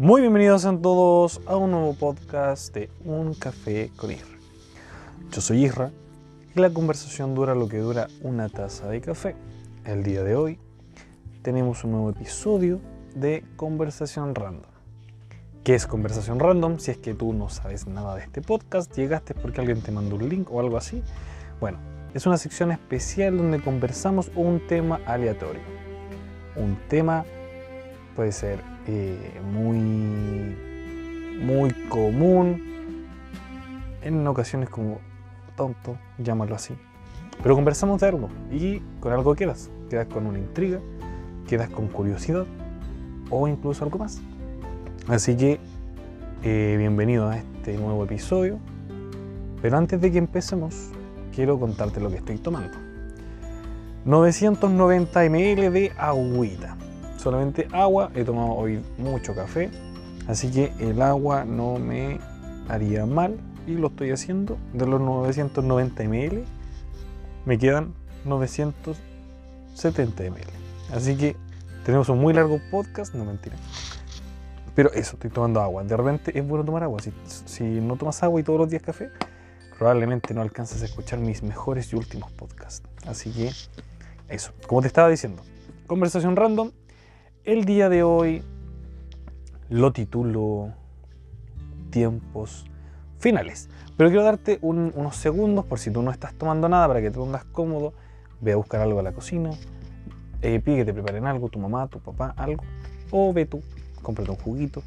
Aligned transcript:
Muy 0.00 0.22
bienvenidos 0.22 0.64
a 0.64 0.74
todos 0.78 1.42
a 1.44 1.56
un 1.56 1.72
nuevo 1.72 1.92
podcast 1.92 2.72
de 2.72 2.88
Un 3.04 3.34
Café 3.34 3.92
con 3.96 4.10
Isra. 4.10 4.38
Yo 5.30 5.42
soy 5.42 5.66
Isra 5.66 5.90
y 6.56 6.58
la 6.58 6.70
conversación 6.70 7.34
dura 7.34 7.54
lo 7.54 7.68
que 7.68 7.76
dura 7.76 8.06
una 8.22 8.48
taza 8.48 8.88
de 8.88 9.02
café. 9.02 9.36
El 9.84 10.02
día 10.02 10.24
de 10.24 10.36
hoy 10.36 10.58
tenemos 11.42 11.84
un 11.84 11.90
nuevo 11.90 12.08
episodio 12.08 12.80
de 13.14 13.44
Conversación 13.56 14.34
Random. 14.34 14.70
¿Qué 15.64 15.74
es 15.74 15.86
Conversación 15.86 16.40
Random? 16.40 16.78
Si 16.78 16.92
es 16.92 16.96
que 16.96 17.12
tú 17.12 17.34
no 17.34 17.50
sabes 17.50 17.86
nada 17.86 18.14
de 18.14 18.22
este 18.22 18.40
podcast, 18.40 18.96
llegaste 18.96 19.34
porque 19.34 19.60
alguien 19.60 19.82
te 19.82 19.92
mandó 19.92 20.16
un 20.16 20.30
link 20.30 20.50
o 20.50 20.60
algo 20.60 20.78
así. 20.78 21.02
Bueno, 21.60 21.76
es 22.14 22.24
una 22.24 22.38
sección 22.38 22.72
especial 22.72 23.36
donde 23.36 23.60
conversamos 23.60 24.32
un 24.34 24.66
tema 24.66 24.98
aleatorio. 25.04 25.60
Un 26.56 26.78
tema 26.88 27.26
puede 28.16 28.32
ser 28.32 28.60
eh, 28.92 29.40
muy, 29.52 30.56
muy 31.44 31.70
común, 31.88 32.60
en 34.02 34.26
ocasiones 34.26 34.68
como 34.68 34.98
tonto, 35.56 35.96
llámalo 36.18 36.56
así. 36.56 36.74
Pero 37.40 37.54
conversamos 37.54 38.00
de 38.00 38.08
algo 38.08 38.28
y 38.50 38.80
con 38.98 39.12
algo 39.12 39.36
quedas. 39.36 39.70
Quedas 39.88 40.08
con 40.08 40.26
una 40.26 40.38
intriga, 40.38 40.80
quedas 41.48 41.70
con 41.70 41.86
curiosidad 41.86 42.46
o 43.30 43.46
incluso 43.46 43.84
algo 43.84 43.98
más. 43.98 44.20
Así 45.06 45.36
que 45.36 45.60
eh, 46.42 46.74
bienvenido 46.76 47.28
a 47.28 47.38
este 47.38 47.76
nuevo 47.76 48.04
episodio. 48.04 48.58
Pero 49.62 49.78
antes 49.78 50.00
de 50.00 50.10
que 50.10 50.18
empecemos, 50.18 50.90
quiero 51.32 51.60
contarte 51.60 52.00
lo 52.00 52.10
que 52.10 52.16
estoy 52.16 52.38
tomando. 52.38 52.76
990 54.04 55.24
ml 55.24 55.70
de 55.70 55.92
agüita. 55.96 56.76
Solamente 57.20 57.68
agua. 57.72 58.10
He 58.14 58.24
tomado 58.24 58.52
hoy 58.52 58.82
mucho 58.96 59.34
café. 59.34 59.70
Así 60.26 60.50
que 60.50 60.72
el 60.78 61.02
agua 61.02 61.44
no 61.44 61.78
me 61.78 62.18
haría 62.68 63.04
mal. 63.04 63.38
Y 63.66 63.74
lo 63.74 63.88
estoy 63.88 64.10
haciendo. 64.10 64.56
De 64.72 64.86
los 64.86 65.02
990 65.02 66.04
ml 66.04 66.44
me 67.44 67.58
quedan 67.58 67.92
970 68.24 70.22
ml. 70.24 70.40
Así 70.94 71.14
que 71.14 71.36
tenemos 71.84 72.08
un 72.08 72.20
muy 72.20 72.32
largo 72.32 72.58
podcast. 72.70 73.14
No 73.14 73.26
mentira. 73.26 73.56
Pero 74.74 74.90
eso, 74.94 75.16
estoy 75.16 75.28
tomando 75.28 75.60
agua. 75.60 75.84
De 75.84 75.94
repente 75.94 76.38
es 76.38 76.48
bueno 76.48 76.64
tomar 76.64 76.84
agua. 76.84 77.00
Si, 77.02 77.12
si 77.44 77.64
no 77.64 77.96
tomas 77.96 78.22
agua 78.22 78.40
y 78.40 78.44
todos 78.44 78.60
los 78.60 78.70
días 78.70 78.82
café, 78.82 79.10
probablemente 79.78 80.32
no 80.32 80.40
alcances 80.40 80.80
a 80.80 80.86
escuchar 80.86 81.18
mis 81.18 81.42
mejores 81.42 81.92
y 81.92 81.96
últimos 81.96 82.30
podcasts. 82.32 82.88
Así 83.06 83.30
que 83.30 83.50
eso, 84.30 84.52
como 84.66 84.80
te 84.80 84.86
estaba 84.86 85.10
diciendo, 85.10 85.42
conversación 85.86 86.34
random. 86.34 86.70
El 87.44 87.64
día 87.64 87.88
de 87.88 88.02
hoy 88.02 88.42
lo 89.70 89.92
titulo 89.92 90.74
Tiempos 91.90 92.66
Finales. 93.18 93.70
Pero 93.96 94.10
quiero 94.10 94.24
darte 94.24 94.58
unos 94.60 95.16
segundos 95.16 95.64
por 95.64 95.78
si 95.78 95.90
tú 95.90 96.02
no 96.02 96.10
estás 96.10 96.34
tomando 96.34 96.68
nada 96.68 96.86
para 96.86 97.00
que 97.00 97.10
te 97.10 97.16
pongas 97.16 97.44
cómodo. 97.44 97.94
Ve 98.42 98.52
a 98.52 98.56
buscar 98.56 98.82
algo 98.82 99.00
a 99.00 99.02
la 99.02 99.12
cocina. 99.12 99.50
Eh, 100.42 100.60
pide 100.60 100.76
que 100.76 100.84
te 100.84 100.92
preparen 100.92 101.26
algo, 101.26 101.48
tu 101.48 101.58
mamá, 101.58 101.86
tu 101.88 101.98
papá, 101.98 102.34
algo. 102.36 102.62
O 103.10 103.32
ve 103.32 103.46
tú, 103.46 103.62
cómprate 104.02 104.30
un 104.30 104.36
juguito 104.36 104.82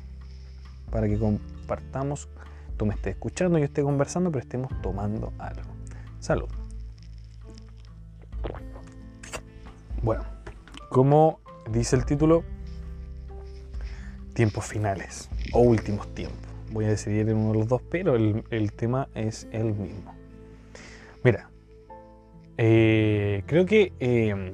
para 0.91 1.07
que 1.07 1.17
compartamos 1.17 2.29
tú 2.77 2.85
me 2.85 2.93
estés 2.93 3.13
escuchando, 3.15 3.57
yo 3.57 3.65
esté 3.65 3.81
conversando, 3.81 4.31
pero 4.31 4.43
estemos 4.43 4.71
tomando 4.81 5.33
algo. 5.39 5.71
Salud. 6.19 6.49
Bueno, 10.03 10.23
como 10.89 11.39
dice 11.71 11.95
el 11.95 12.05
título, 12.05 12.43
tiempos 14.33 14.65
finales 14.65 15.29
o 15.51 15.61
últimos 15.61 16.13
tiempos. 16.13 16.37
Voy 16.71 16.85
a 16.85 16.89
decidir 16.89 17.29
en 17.29 17.37
uno 17.37 17.53
de 17.53 17.59
los 17.59 17.67
dos, 17.67 17.81
pero 17.89 18.15
el, 18.15 18.71
tema 18.71 19.07
es 19.13 19.47
el 19.51 19.73
mismo. 19.73 20.13
Mira, 21.23 21.49
eh, 22.57 23.43
creo 23.45 23.65
que, 23.65 23.93
eh, 23.99 24.53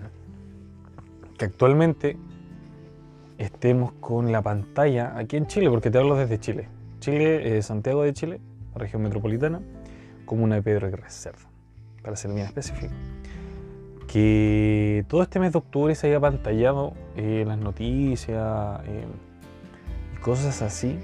que 1.37 1.45
actualmente 1.45 2.17
estemos 3.37 3.93
con 4.01 4.31
la 4.31 4.41
pantalla 4.41 5.17
aquí 5.17 5.37
en 5.37 5.47
Chile, 5.47 5.69
porque 5.69 5.89
te 5.89 5.97
hablo 5.97 6.15
desde 6.15 6.39
Chile. 6.39 6.67
Chile, 6.99 7.57
eh, 7.57 7.61
Santiago 7.61 8.03
de 8.03 8.13
Chile, 8.13 8.41
región 8.75 9.01
metropolitana, 9.01 9.61
comuna 10.25 10.55
de 10.55 10.61
Pedro 10.61 10.87
Aguirre 10.87 11.09
Cerda, 11.09 11.49
para 12.03 12.17
ser 12.17 12.33
bien 12.33 12.47
específico. 12.47 12.93
Que 14.11 15.05
todo 15.07 15.21
este 15.21 15.39
mes 15.39 15.51
de 15.51 15.59
octubre 15.59 15.93
se 15.93 16.07
haya 16.07 16.19
pantallado 16.19 16.93
eh, 17.15 17.43
las 17.47 17.59
noticias 17.59 18.81
eh, 18.87 19.05
y 20.15 20.17
cosas 20.19 20.63
así 20.63 20.97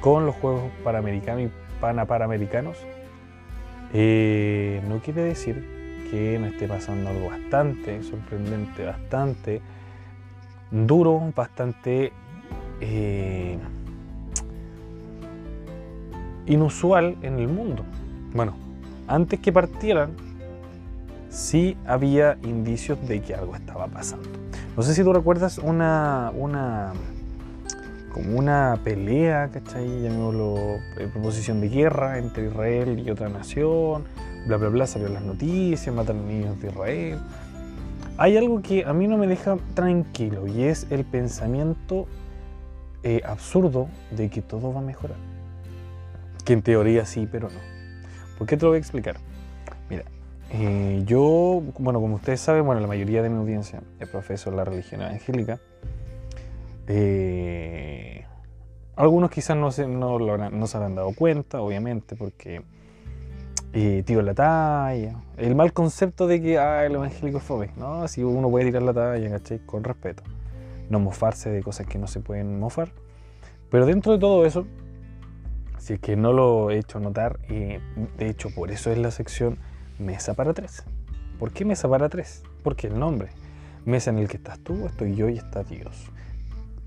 con 0.00 0.26
los 0.26 0.36
Juegos 0.36 0.70
Panamericanos 0.84 1.42
y 1.42 1.50
Panapanamericanos, 1.80 2.76
no 3.92 4.98
quiere 5.00 5.22
decir 5.22 6.06
que 6.10 6.38
no 6.38 6.46
esté 6.46 6.68
pasando 6.68 7.10
algo 7.10 7.30
bastante 7.30 8.02
sorprendente, 8.02 8.84
bastante 8.84 9.60
duro, 10.70 11.32
bastante 11.34 12.12
inusual 16.46 17.16
en 17.22 17.38
el 17.38 17.48
mundo. 17.48 17.84
Bueno, 18.34 18.54
antes 19.08 19.40
que 19.40 19.52
partieran, 19.52 20.29
sí 21.30 21.76
había 21.86 22.36
indicios 22.42 22.98
de 23.08 23.22
que 23.22 23.34
algo 23.34 23.54
estaba 23.54 23.86
pasando. 23.86 24.28
No 24.76 24.82
sé 24.82 24.94
si 24.94 25.02
tú 25.02 25.12
recuerdas 25.12 25.58
una, 25.58 26.32
una 26.34 26.92
como 28.12 28.38
una 28.38 28.78
pelea, 28.82 29.48
¿cachai? 29.52 30.02
Llamémoslo 30.02 30.56
eh, 30.98 31.08
proposición 31.12 31.60
de 31.60 31.68
guerra 31.68 32.18
entre 32.18 32.46
Israel 32.46 32.98
y 32.98 33.10
otra 33.10 33.28
nación, 33.28 34.04
bla, 34.46 34.56
bla, 34.56 34.68
bla, 34.68 34.86
salió 34.86 35.08
las 35.08 35.22
noticias, 35.22 35.94
matan 35.94 36.26
niños 36.26 36.60
de 36.60 36.68
Israel. 36.68 37.18
Hay 38.18 38.36
algo 38.36 38.60
que 38.60 38.84
a 38.84 38.92
mí 38.92 39.08
no 39.08 39.16
me 39.16 39.26
deja 39.26 39.56
tranquilo 39.74 40.46
y 40.46 40.64
es 40.64 40.86
el 40.90 41.04
pensamiento 41.04 42.06
eh, 43.02 43.22
absurdo 43.24 43.88
de 44.10 44.28
que 44.28 44.42
todo 44.42 44.74
va 44.74 44.80
a 44.80 44.82
mejorar. 44.82 45.16
Que 46.44 46.52
en 46.52 46.62
teoría 46.62 47.06
sí, 47.06 47.28
pero 47.30 47.48
no. 47.48 47.58
¿Por 48.36 48.46
qué 48.46 48.56
te 48.56 48.64
lo 48.64 48.70
voy 48.70 48.76
a 48.76 48.80
explicar? 48.80 49.16
Eh, 50.52 51.02
yo, 51.06 51.62
bueno, 51.78 52.00
como 52.00 52.16
ustedes 52.16 52.40
saben, 52.40 52.66
bueno, 52.66 52.80
la 52.80 52.88
mayoría 52.88 53.22
de 53.22 53.30
mi 53.30 53.38
audiencia 53.38 53.82
es 54.00 54.08
profesor 54.08 54.52
de 54.52 54.56
la 54.56 54.64
religión 54.64 55.00
evangélica. 55.02 55.60
Eh, 56.88 58.24
algunos 58.96 59.30
quizás 59.30 59.56
no 59.56 59.70
se, 59.70 59.86
no, 59.86 60.18
no 60.18 60.66
se 60.66 60.76
habrán 60.76 60.96
dado 60.96 61.12
cuenta, 61.14 61.60
obviamente, 61.60 62.16
porque 62.16 62.62
eh, 63.72 64.02
tiro 64.04 64.22
la 64.22 64.34
talla. 64.34 65.22
El 65.36 65.54
mal 65.54 65.72
concepto 65.72 66.26
de 66.26 66.42
que 66.42 66.58
ah, 66.58 66.84
el 66.84 66.96
evangélico 66.96 67.38
es 67.38 67.44
fome, 67.44 67.70
¿no? 67.76 68.08
Si 68.08 68.24
uno 68.24 68.50
puede 68.50 68.66
tirar 68.66 68.82
la 68.82 68.92
talla, 68.92 69.30
¿cachai? 69.30 69.60
Con 69.60 69.84
respeto. 69.84 70.24
No 70.88 70.98
mofarse 70.98 71.50
de 71.50 71.62
cosas 71.62 71.86
que 71.86 71.98
no 71.98 72.08
se 72.08 72.18
pueden 72.18 72.58
mofar. 72.58 72.90
Pero 73.70 73.86
dentro 73.86 74.12
de 74.12 74.18
todo 74.18 74.44
eso, 74.44 74.66
si 75.78 75.92
es 75.92 76.00
que 76.00 76.16
no 76.16 76.32
lo 76.32 76.70
he 76.70 76.78
hecho 76.78 76.98
notar, 76.98 77.38
y 77.48 77.78
de 78.18 78.28
hecho 78.28 78.48
por 78.52 78.72
eso 78.72 78.90
es 78.90 78.98
la 78.98 79.12
sección 79.12 79.58
Mesa 80.00 80.34
para 80.34 80.54
tres. 80.54 80.82
¿Por 81.38 81.52
qué 81.52 81.64
Mesa 81.64 81.88
para 81.88 82.08
tres? 82.08 82.42
Porque 82.64 82.86
el 82.86 82.98
nombre. 82.98 83.28
Mesa 83.84 84.10
en 84.10 84.18
el 84.18 84.28
que 84.28 84.38
estás 84.38 84.58
tú, 84.58 84.86
estoy 84.86 85.14
yo 85.14 85.28
y 85.28 85.36
está 85.36 85.62
Dios. 85.62 86.10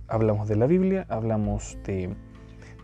Hablamos 0.07 0.47
de 0.47 0.55
la 0.55 0.65
Biblia, 0.65 1.05
hablamos 1.09 1.77
de 1.85 2.15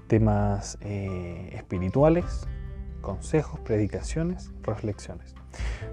temas 0.08 0.78
eh, 0.82 1.50
espirituales, 1.54 2.48
consejos, 3.02 3.60
predicaciones, 3.62 4.52
reflexiones. 4.64 5.36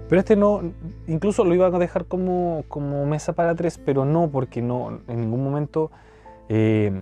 Pero 0.07 0.19
este 0.19 0.35
no, 0.35 0.61
incluso 1.07 1.43
lo 1.43 1.55
iba 1.55 1.67
a 1.67 1.71
dejar 1.71 2.05
como, 2.05 2.63
como 2.67 3.05
mesa 3.05 3.33
para 3.33 3.55
tres, 3.55 3.77
pero 3.77 4.05
no, 4.05 4.29
porque 4.29 4.61
no, 4.61 4.99
en 5.07 5.21
ningún 5.21 5.43
momento 5.43 5.91
eh, 6.49 7.01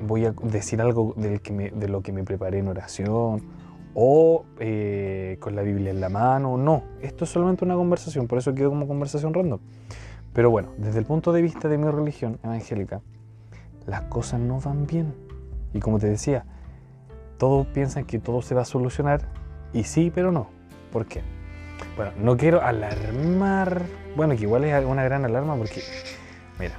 voy 0.00 0.26
a 0.26 0.32
decir 0.42 0.80
algo 0.80 1.14
de 1.16 1.88
lo 1.88 2.02
que 2.02 2.12
me 2.12 2.22
preparé 2.22 2.58
en 2.58 2.68
oración 2.68 3.65
o 3.98 4.44
eh, 4.60 5.38
con 5.40 5.56
la 5.56 5.62
Biblia 5.62 5.90
en 5.90 6.00
la 6.02 6.10
mano. 6.10 6.58
No, 6.58 6.82
esto 7.00 7.24
es 7.24 7.30
solamente 7.30 7.64
una 7.64 7.74
conversación, 7.74 8.28
por 8.28 8.38
eso 8.38 8.54
quedó 8.54 8.68
como 8.68 8.86
conversación 8.86 9.32
random. 9.32 9.58
Pero 10.34 10.50
bueno, 10.50 10.68
desde 10.76 10.98
el 10.98 11.06
punto 11.06 11.32
de 11.32 11.40
vista 11.40 11.66
de 11.66 11.78
mi 11.78 11.88
religión 11.88 12.38
evangélica, 12.44 13.00
las 13.86 14.02
cosas 14.02 14.38
no 14.38 14.60
van 14.60 14.86
bien. 14.86 15.14
Y 15.72 15.80
como 15.80 15.98
te 15.98 16.08
decía, 16.08 16.44
todos 17.38 17.66
piensan 17.68 18.04
que 18.04 18.18
todo 18.18 18.42
se 18.42 18.54
va 18.54 18.62
a 18.62 18.64
solucionar 18.66 19.22
y 19.72 19.84
sí, 19.84 20.12
pero 20.14 20.30
no. 20.30 20.48
¿Por 20.92 21.06
qué? 21.06 21.22
Bueno, 21.96 22.12
no 22.18 22.36
quiero 22.36 22.60
alarmar, 22.60 23.82
bueno, 24.14 24.36
que 24.36 24.42
igual 24.42 24.64
es 24.64 24.84
una 24.84 25.04
gran 25.04 25.24
alarma 25.24 25.56
porque, 25.56 25.80
mira, 26.58 26.74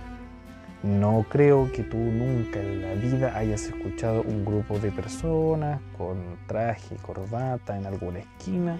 no 0.83 1.25
creo 1.29 1.71
que 1.71 1.83
tú 1.83 1.97
nunca 1.97 2.59
en 2.59 2.81
la 2.81 2.93
vida 2.93 3.37
hayas 3.37 3.63
escuchado 3.63 4.21
un 4.21 4.45
grupo 4.45 4.79
de 4.79 4.91
personas 4.91 5.81
con 5.97 6.17
traje 6.47 6.95
y 6.95 6.97
corbata 6.99 7.77
en 7.77 7.85
alguna 7.85 8.19
esquina 8.19 8.77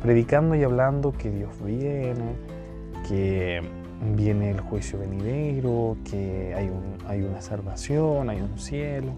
predicando 0.00 0.54
y 0.54 0.64
hablando 0.64 1.12
que 1.12 1.30
Dios 1.30 1.52
viene, 1.62 2.34
que 3.06 3.60
viene 4.16 4.50
el 4.50 4.60
juicio 4.60 4.98
venidero, 4.98 5.96
que 6.10 6.54
hay, 6.54 6.68
un, 6.68 6.96
hay 7.06 7.22
una 7.22 7.40
salvación, 7.40 8.30
hay 8.30 8.40
un 8.40 8.58
cielo. 8.58 9.12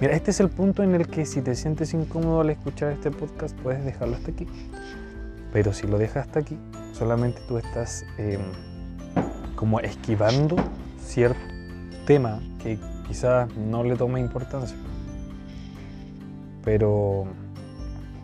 Mira, 0.00 0.14
este 0.14 0.32
es 0.32 0.40
el 0.40 0.48
punto 0.48 0.82
en 0.82 0.94
el 0.94 1.06
que 1.06 1.24
si 1.24 1.42
te 1.42 1.54
sientes 1.54 1.94
incómodo 1.94 2.40
al 2.40 2.50
escuchar 2.50 2.92
este 2.92 3.10
podcast, 3.10 3.56
puedes 3.60 3.84
dejarlo 3.84 4.16
hasta 4.16 4.30
aquí. 4.30 4.46
Pero 5.52 5.72
si 5.72 5.86
lo 5.86 5.96
dejas 5.96 6.26
hasta 6.26 6.40
aquí, 6.40 6.58
solamente 6.92 7.40
tú 7.48 7.56
estás 7.56 8.04
em, 8.18 8.40
como 9.54 9.80
esquivando 9.80 10.56
cierto 11.06 11.40
tema 12.06 12.40
que 12.62 12.78
quizás 13.06 13.54
no 13.56 13.84
le 13.84 13.96
tome 13.96 14.20
importancia. 14.20 14.76
Pero 16.64 17.26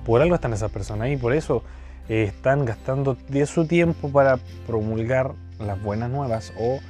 por 0.05 0.21
algo 0.21 0.35
están 0.35 0.53
esas 0.53 0.71
personas 0.71 1.07
ahí, 1.07 1.17
por 1.17 1.33
eso 1.33 1.63
eh, 2.09 2.25
están 2.25 2.65
gastando 2.65 3.17
de 3.29 3.47
su 3.47 3.67
tiempo 3.67 4.11
para 4.11 4.39
promulgar 4.67 5.35
las 5.59 5.81
buenas 5.83 6.11
nuevas 6.11 6.53
o 6.59 6.81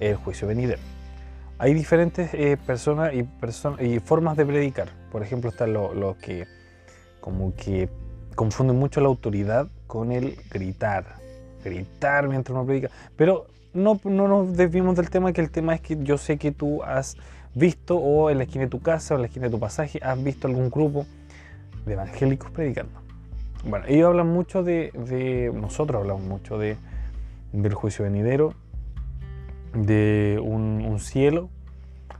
el 0.00 0.16
juicio 0.16 0.48
venidero. 0.48 0.80
Hay 1.58 1.72
diferentes 1.72 2.34
eh, 2.34 2.58
personas 2.66 3.12
y, 3.14 3.26
y, 3.84 3.98
formas 4.00 4.36
de 4.36 4.44
predicar. 4.44 4.88
Por 5.10 5.22
ejemplo, 5.22 5.48
están 5.48 5.72
los 5.72 6.16
que 6.16 6.46
como 7.20 7.54
que 7.54 7.88
confunden 8.34 8.78
mucho 8.78 9.00
la 9.00 9.08
autoridad 9.08 9.68
con 9.86 10.12
el 10.12 10.36
gritar. 10.50 11.16
Gritar 11.64 12.28
mientras 12.28 12.54
uno 12.54 12.66
predica. 12.66 12.90
Pero 13.16 13.46
no, 13.76 14.00
no 14.04 14.28
nos 14.28 14.56
desviemos 14.56 14.96
del 14.96 15.10
tema, 15.10 15.32
que 15.32 15.40
el 15.40 15.50
tema 15.50 15.74
es 15.74 15.80
que 15.80 15.96
yo 16.02 16.18
sé 16.18 16.38
que 16.38 16.52
tú 16.52 16.82
has 16.82 17.16
visto 17.54 17.96
o 17.96 18.30
en 18.30 18.38
la 18.38 18.44
esquina 18.44 18.64
de 18.64 18.70
tu 18.70 18.80
casa 18.80 19.14
o 19.14 19.16
en 19.16 19.22
la 19.22 19.28
esquina 19.28 19.46
de 19.46 19.50
tu 19.50 19.58
pasaje 19.58 19.98
has 20.02 20.22
visto 20.22 20.46
algún 20.46 20.70
grupo 20.70 21.06
de 21.86 21.94
evangélicos 21.94 22.50
predicando. 22.50 23.00
Bueno, 23.64 23.86
ellos 23.88 24.08
hablan 24.08 24.28
mucho 24.28 24.62
de, 24.62 24.92
de 24.94 25.50
nosotros 25.54 26.00
hablamos 26.00 26.22
mucho 26.22 26.58
de, 26.58 26.76
del 27.52 27.74
juicio 27.74 28.04
venidero, 28.04 28.54
de 29.72 30.40
un, 30.42 30.98
cielo. 31.00 31.48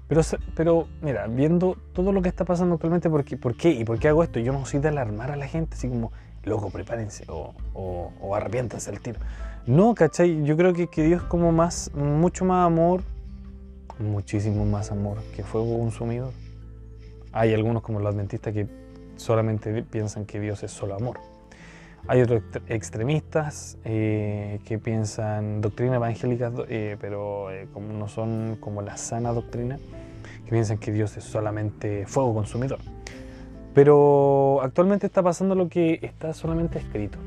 Pero, 0.09 0.23
pero 0.55 0.87
mira, 1.03 1.27
viendo 1.27 1.77
todo 1.93 2.13
lo 2.13 2.23
que 2.23 2.29
está 2.29 2.45
pasando 2.45 2.75
actualmente, 2.75 3.11
¿por 3.11 3.25
qué, 3.25 3.37
¿por 3.37 3.57
qué? 3.57 3.71
¿Y 3.71 3.85
por 3.85 3.99
qué 3.99 4.09
hago 4.09 4.23
esto? 4.23 4.39
Yo 4.39 4.53
no 4.53 4.65
soy 4.67 4.81
de 4.81 4.89
alarmar 4.89 5.31
a 5.31 5.37
la 5.37 5.47
gente, 5.47 5.75
así 5.75 5.89
como, 5.89 6.13
loco, 6.47 6.71
prepárense 6.71 7.25
o, 7.29 7.53
o, 7.75 8.13
o 8.21 8.35
al 8.35 8.51
tiro. 9.03 9.21
No, 9.67 9.95
¿cachai? 9.95 10.45
Yo 10.45 10.57
creo 10.57 10.73
que, 10.73 10.87
que 10.87 11.03
Dios 11.03 11.23
como 11.25 11.53
más, 11.53 11.91
mucho 11.93 12.45
más 12.45 12.65
amor, 12.65 13.03
muchísimo 13.99 14.65
más 14.65 14.93
amor 14.93 15.19
que 15.35 15.43
fuego 15.43 15.79
consumidor. 15.79 16.33
Hay 17.33 17.53
algunos 17.53 17.83
como 17.83 17.99
los 17.99 18.15
adventistas 18.15 18.55
que 18.55 18.69
solamente 19.17 19.83
piensan 19.83 20.25
que 20.25 20.39
Dios 20.39 20.63
es 20.63 20.71
solo 20.71 20.95
amor. 20.95 21.19
Hay 22.09 22.23
otros 22.23 22.43
extremistas 22.69 23.77
eh, 23.85 24.61
que 24.65 24.79
piensan 24.79 25.61
doctrina 25.61 25.97
evangélica, 25.97 26.53
eh, 26.69 26.97
pero 27.01 27.51
eh, 27.51 27.67
como 27.73 27.93
no 27.93 28.07
son 28.07 28.57
como 28.61 28.83
la 28.83 28.97
sana 28.97 29.33
doctrina, 29.33 29.79
que 30.45 30.51
piensan 30.51 30.79
que 30.79 30.93
Dios 30.93 31.17
es 31.17 31.25
solamente 31.25 32.07
fuego 32.07 32.33
consumidor. 32.33 32.79
Pero 33.77 34.63
actualmente 34.63 35.05
está 35.05 35.23
pasando 35.23 35.55
lo 35.55 35.69
que 35.69 35.99
está 36.01 36.33
solamente 36.33 36.79
escrito. 36.79 37.19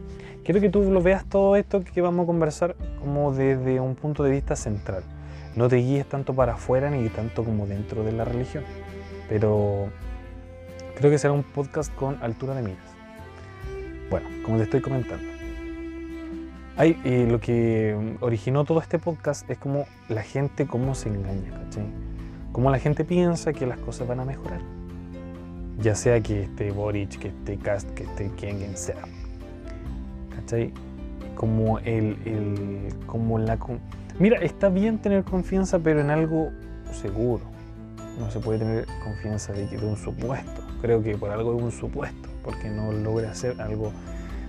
Quiero 0.44 0.60
que 0.60 0.70
tú 0.72 0.82
lo 0.82 1.00
veas 1.00 1.24
todo 1.26 1.56
esto 1.56 1.84
que 1.84 2.02
vamos 2.02 2.24
a 2.24 2.26
conversar 2.26 2.76
como 3.00 3.32
desde 3.32 3.80
un 3.80 3.94
punto 3.94 4.24
de 4.24 4.32
vista 4.32 4.56
central. 4.56 5.04
No 5.56 5.70
te 5.70 5.76
guíes 5.76 6.10
tanto 6.10 6.34
para 6.34 6.54
afuera 6.54 6.90
ni 6.90 7.08
tanto 7.10 7.44
como 7.44 7.68
dentro 7.68 8.04
de 8.04 8.14
la 8.14 8.26
religión. 8.26 8.64
Pero 9.30 9.90
creo 10.98 11.12
que 11.12 11.20
será 11.20 11.34
un 11.34 11.44
podcast 11.44 11.94
con 11.94 12.18
altura 12.24 12.56
de 12.56 12.64
miras. 12.64 12.96
Bueno, 14.10 14.28
como 14.44 14.58
te 14.58 14.64
estoy 14.64 14.82
comentando, 14.82 15.30
hay, 16.78 17.00
eh, 17.04 17.28
lo 17.30 17.40
que 17.40 17.96
originó 18.22 18.66
todo 18.66 18.82
este 18.82 18.98
podcast 18.98 19.48
es 19.52 19.60
como 19.60 19.86
la 20.08 20.24
gente 20.24 20.66
cómo 20.66 20.96
se 20.96 21.10
engaña, 21.10 21.52
¿cachai? 21.52 21.86
Cómo 22.54 22.72
la 22.72 22.80
gente 22.80 23.06
piensa 23.06 23.54
que 23.54 23.68
las 23.68 23.78
cosas 23.78 24.08
van 24.08 24.22
a 24.22 24.26
mejorar. 24.26 24.79
Ya 25.82 25.96
sea 25.96 26.20
que 26.22 26.44
esté 26.44 26.72
Boric, 26.72 27.20
que 27.20 27.30
esté 27.30 27.58
Cast, 27.58 27.90
que 27.92 28.04
esté 28.04 28.30
quien, 28.38 28.76
sea. 28.76 29.02
¿Cachai? 30.36 30.74
Como 31.36 31.80
el, 31.80 32.18
el, 32.26 32.94
como 33.06 33.40
la... 33.40 33.58
Mira, 34.20 34.40
está 34.40 34.70
bien 34.70 34.98
tener 34.98 35.24
confianza, 35.24 35.80
pero 35.80 36.02
en 36.02 36.10
algo 36.10 36.50
seguro. 36.92 37.44
No 38.20 38.30
se 38.30 38.40
puede 38.40 38.60
tener 38.60 38.86
confianza 39.04 39.54
de, 39.54 39.68
de 39.68 39.86
un 39.86 39.96
supuesto. 39.96 40.62
Creo 40.82 41.02
que 41.02 41.18
por 41.18 41.32
algo 41.32 41.56
es 41.56 41.64
un 41.64 41.72
supuesto 41.72 42.30
porque 42.44 42.70
no 42.70 42.92
logra 42.92 43.32
hacer 43.32 43.62
algo, 43.62 43.92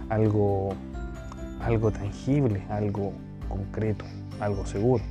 algo, 0.09 0.75
algo 1.61 1.91
tangible, 1.91 2.63
algo 2.71 3.13
concreto, 3.49 4.05
algo 4.41 4.67
seguro. 4.67 5.05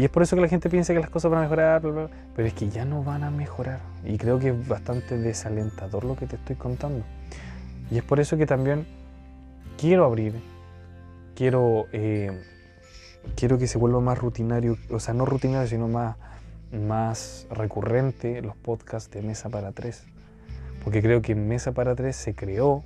Y 0.00 0.04
es 0.04 0.10
por 0.10 0.22
eso 0.22 0.34
que 0.34 0.40
la 0.40 0.48
gente 0.48 0.70
piensa 0.70 0.94
que 0.94 1.00
las 1.00 1.10
cosas 1.10 1.30
van 1.30 1.40
a 1.40 1.42
mejorar, 1.42 1.82
pero 1.82 2.48
es 2.48 2.54
que 2.54 2.70
ya 2.70 2.86
no 2.86 3.04
van 3.04 3.22
a 3.22 3.30
mejorar. 3.30 3.80
Y 4.02 4.16
creo 4.16 4.38
que 4.38 4.48
es 4.48 4.68
bastante 4.68 5.18
desalentador 5.18 6.04
lo 6.04 6.16
que 6.16 6.26
te 6.26 6.36
estoy 6.36 6.56
contando. 6.56 7.04
Y 7.90 7.98
es 7.98 8.02
por 8.02 8.18
eso 8.18 8.38
que 8.38 8.46
también 8.46 8.86
quiero 9.76 10.06
abrir, 10.06 10.40
quiero, 11.34 11.84
eh, 11.92 12.30
quiero 13.36 13.58
que 13.58 13.66
se 13.66 13.76
vuelva 13.76 14.00
más 14.00 14.16
rutinario, 14.16 14.78
o 14.88 15.00
sea, 15.00 15.12
no 15.12 15.26
rutinario, 15.26 15.68
sino 15.68 15.86
más, 15.86 16.16
más 16.72 17.46
recurrente 17.50 18.40
los 18.40 18.56
podcasts 18.56 19.10
de 19.10 19.20
Mesa 19.20 19.50
para 19.50 19.72
Tres 19.72 20.06
porque 20.82 21.02
creo 21.02 21.20
que 21.20 21.34
Mesa 21.34 21.72
para 21.72 21.94
Tres 21.94 22.16
se 22.16 22.34
creó 22.34 22.84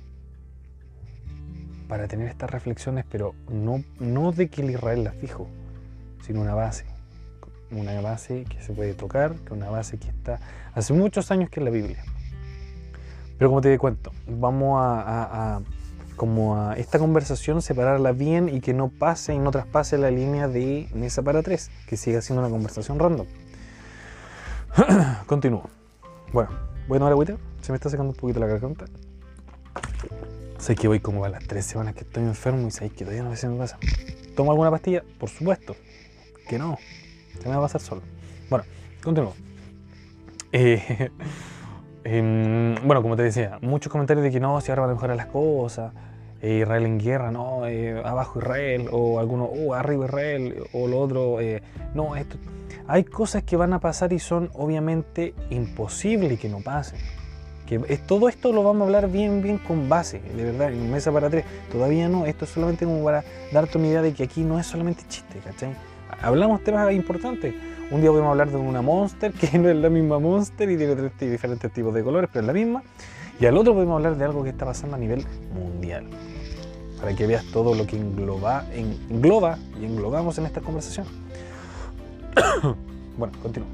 para 1.87 2.09
tener 2.09 2.27
estas 2.27 2.49
reflexiones, 2.49 3.05
pero 3.09 3.35
no, 3.49 3.83
no 3.99 4.33
de 4.33 4.49
que 4.49 4.63
el 4.63 4.71
Israel 4.71 5.03
las 5.03 5.21
dijo, 5.21 5.47
sino 6.25 6.41
una 6.41 6.55
base. 6.55 6.94
Una 7.75 7.99
base 7.99 8.45
que 8.45 8.61
se 8.61 8.73
puede 8.73 8.93
tocar, 8.93 9.35
que 9.35 9.53
una 9.53 9.69
base 9.69 9.97
que 9.97 10.07
está 10.07 10.39
hace 10.73 10.93
muchos 10.93 11.29
años 11.29 11.49
que 11.49 11.59
es 11.59 11.63
la 11.65 11.71
Biblia. 11.71 12.03
Pero 13.37 13.49
como 13.49 13.59
te 13.59 13.77
cuento, 13.77 14.11
vamos 14.27 14.79
a, 14.81 15.59
como 16.15 16.57
a 16.57 16.77
esta 16.77 16.99
conversación 16.99 17.61
separarla 17.61 18.13
bien 18.13 18.47
y 18.47 18.61
que 18.61 18.73
no 18.73 18.87
pase 18.87 19.33
y 19.33 19.39
no 19.39 19.51
traspase 19.51 19.97
la 19.97 20.09
línea 20.09 20.47
de 20.47 20.87
mesa 20.93 21.21
para 21.21 21.43
tres, 21.43 21.69
que 21.87 21.97
siga 21.97 22.21
siendo 22.21 22.41
una 22.41 22.49
conversación 22.49 22.97
random. 22.97 23.27
Continúo. 25.25 25.69
Bueno, 26.31 26.51
voy 26.87 26.95
a 26.95 26.99
tomar 26.99 27.11
agüita. 27.11 27.35
Se 27.61 27.71
me 27.71 27.75
está 27.75 27.89
secando 27.89 28.11
un 28.11 28.17
poquito 28.17 28.39
la 28.39 28.47
garganta. 28.47 28.85
Sé 30.57 30.75
que 30.75 30.87
voy 30.87 30.99
como 30.99 31.25
a 31.25 31.29
las 31.29 31.45
tres 31.45 31.65
semanas 31.65 31.93
que 31.93 32.01
estoy 32.01 32.23
enfermo 32.23 32.67
y 32.67 32.71
sé 32.71 32.89
que 32.89 33.03
todavía 33.03 33.23
no 33.23 33.31
sé 33.31 33.41
si 33.41 33.47
me 33.47 33.57
pasa. 33.57 33.77
¿Tomo 34.35 34.51
alguna 34.51 34.71
pastilla? 34.71 35.03
Por 35.19 35.29
supuesto. 35.29 35.75
Que 36.47 36.57
no. 36.57 36.77
Se 37.39 37.49
me 37.49 37.55
va 37.55 37.57
a 37.57 37.61
pasar 37.61 37.81
solo. 37.81 38.01
Bueno, 38.49 38.65
continúo. 39.03 39.33
Eh, 40.51 41.09
em, 42.03 42.75
bueno, 42.85 43.01
como 43.01 43.15
te 43.15 43.23
decía, 43.23 43.59
muchos 43.61 43.91
comentarios 43.91 44.23
de 44.23 44.31
que 44.31 44.39
no, 44.39 44.59
si 44.61 44.71
ahora 44.71 44.83
van 44.83 44.91
a 44.91 44.93
mejorar 44.93 45.17
las 45.17 45.27
cosas. 45.27 45.93
Eh, 46.41 46.59
Israel 46.61 46.85
en 46.85 46.99
guerra, 46.99 47.31
no, 47.31 47.65
eh, 47.65 48.01
abajo 48.03 48.39
Israel, 48.39 48.87
o 48.91 49.19
alguno, 49.19 49.45
oh, 49.45 49.73
arriba 49.73 50.05
Israel, 50.05 50.63
o 50.73 50.87
lo 50.87 50.99
otro, 50.99 51.37
no, 51.93 52.15
esto. 52.15 52.37
Hay 52.87 53.03
cosas 53.03 53.43
que 53.43 53.55
van 53.57 53.73
a 53.73 53.79
pasar 53.79 54.13
y 54.13 54.19
son 54.19 54.51
obviamente 54.53 55.33
imposibles 55.49 56.39
que 56.39 56.49
no 56.49 56.59
pasen. 56.59 56.99
Que 57.65 57.81
es, 57.87 58.05
todo 58.05 58.29
esto 58.29 58.53
lo 58.53 58.63
vamos 58.63 58.83
a 58.83 58.85
hablar 58.85 59.09
bien, 59.09 59.41
bien 59.41 59.57
con 59.57 59.89
base, 59.89 60.19
de 60.19 60.43
verdad, 60.43 60.71
en 60.71 60.91
mesa 60.91 61.11
para 61.11 61.29
tres. 61.29 61.45
Todavía 61.71 62.07
no, 62.07 62.27
esto 62.27 62.45
es 62.45 62.51
solamente 62.51 62.85
como 62.85 63.03
para 63.03 63.23
darte 63.51 63.79
una 63.79 63.87
idea 63.87 64.01
de 64.03 64.13
que 64.13 64.23
aquí 64.23 64.43
no 64.43 64.59
es 64.59 64.67
solamente 64.67 65.03
chiste, 65.07 65.39
¿cachai? 65.39 65.75
Hablamos 66.21 66.63
temas 66.63 66.91
importantes. 66.93 67.53
Un 67.91 68.01
día 68.01 68.09
podemos 68.09 68.31
hablar 68.31 68.49
de 68.49 68.57
una 68.57 68.81
monster, 68.81 69.31
que 69.33 69.57
no 69.59 69.69
es 69.69 69.75
la 69.75 69.89
misma 69.89 70.19
monster 70.19 70.69
y 70.69 70.77
tiene 70.77 70.95
tres 70.95 71.31
diferentes 71.31 71.71
tipos 71.71 71.93
de 71.93 72.03
colores, 72.03 72.29
pero 72.31 72.41
es 72.41 72.47
la 72.47 72.53
misma. 72.53 72.83
Y 73.39 73.45
al 73.45 73.57
otro 73.57 73.73
podemos 73.73 73.97
hablar 73.97 74.17
de 74.17 74.25
algo 74.25 74.43
que 74.43 74.49
está 74.49 74.65
pasando 74.65 74.95
a 74.95 74.99
nivel 74.99 75.25
mundial. 75.53 76.05
Para 76.99 77.13
que 77.15 77.27
veas 77.27 77.45
todo 77.51 77.75
lo 77.75 77.85
que 77.85 77.97
engloba, 77.97 78.65
engloba 78.73 79.57
y 79.79 79.85
englobamos 79.85 80.37
en 80.37 80.45
esta 80.45 80.61
conversación. 80.61 81.05
bueno, 83.17 83.33
continúo. 83.41 83.67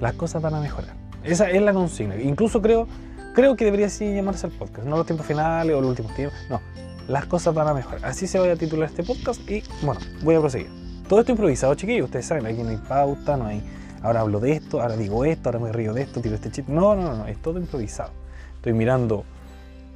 Las 0.00 0.14
cosas 0.14 0.40
van 0.40 0.54
a 0.54 0.60
mejorar 0.60 1.08
esa 1.24 1.50
es 1.50 1.62
la 1.62 1.72
consigna. 1.72 2.16
Incluso 2.16 2.62
creo, 2.62 2.86
creo 3.34 3.56
que 3.56 3.64
debería 3.64 3.86
así 3.86 4.14
llamarse 4.14 4.46
el 4.46 4.52
podcast. 4.52 4.86
No 4.86 4.96
los 4.96 5.06
tiempos 5.06 5.26
finales 5.26 5.74
o 5.74 5.80
los 5.80 5.90
últimos 5.90 6.14
tiempos. 6.14 6.38
No, 6.48 6.60
las 7.08 7.26
cosas 7.26 7.54
van 7.54 7.66
a 7.68 7.74
mejorar. 7.74 8.04
Así 8.04 8.26
se 8.26 8.38
va 8.38 8.52
a 8.52 8.56
titular 8.56 8.88
este 8.88 9.02
podcast 9.02 9.40
y 9.50 9.62
bueno, 9.82 10.00
voy 10.22 10.34
a 10.34 10.40
proseguir. 10.40 10.70
Todo 11.08 11.20
esto 11.20 11.32
improvisado, 11.32 11.74
chiquillos. 11.74 12.04
Ustedes 12.04 12.26
saben, 12.26 12.46
aquí 12.46 12.62
no 12.62 12.68
hay 12.68 12.76
pauta, 12.76 13.36
no 13.36 13.46
hay. 13.46 13.62
Ahora 14.02 14.20
hablo 14.20 14.40
de 14.40 14.52
esto, 14.52 14.80
ahora 14.80 14.96
digo 14.96 15.24
esto, 15.24 15.48
ahora 15.48 15.58
me 15.58 15.72
río 15.72 15.94
de 15.94 16.02
esto, 16.02 16.20
tiro 16.20 16.34
este 16.34 16.50
chip. 16.50 16.68
No, 16.68 16.94
no, 16.94 17.14
no, 17.14 17.26
es 17.26 17.40
todo 17.40 17.58
improvisado. 17.58 18.10
Estoy 18.56 18.74
mirando 18.74 19.24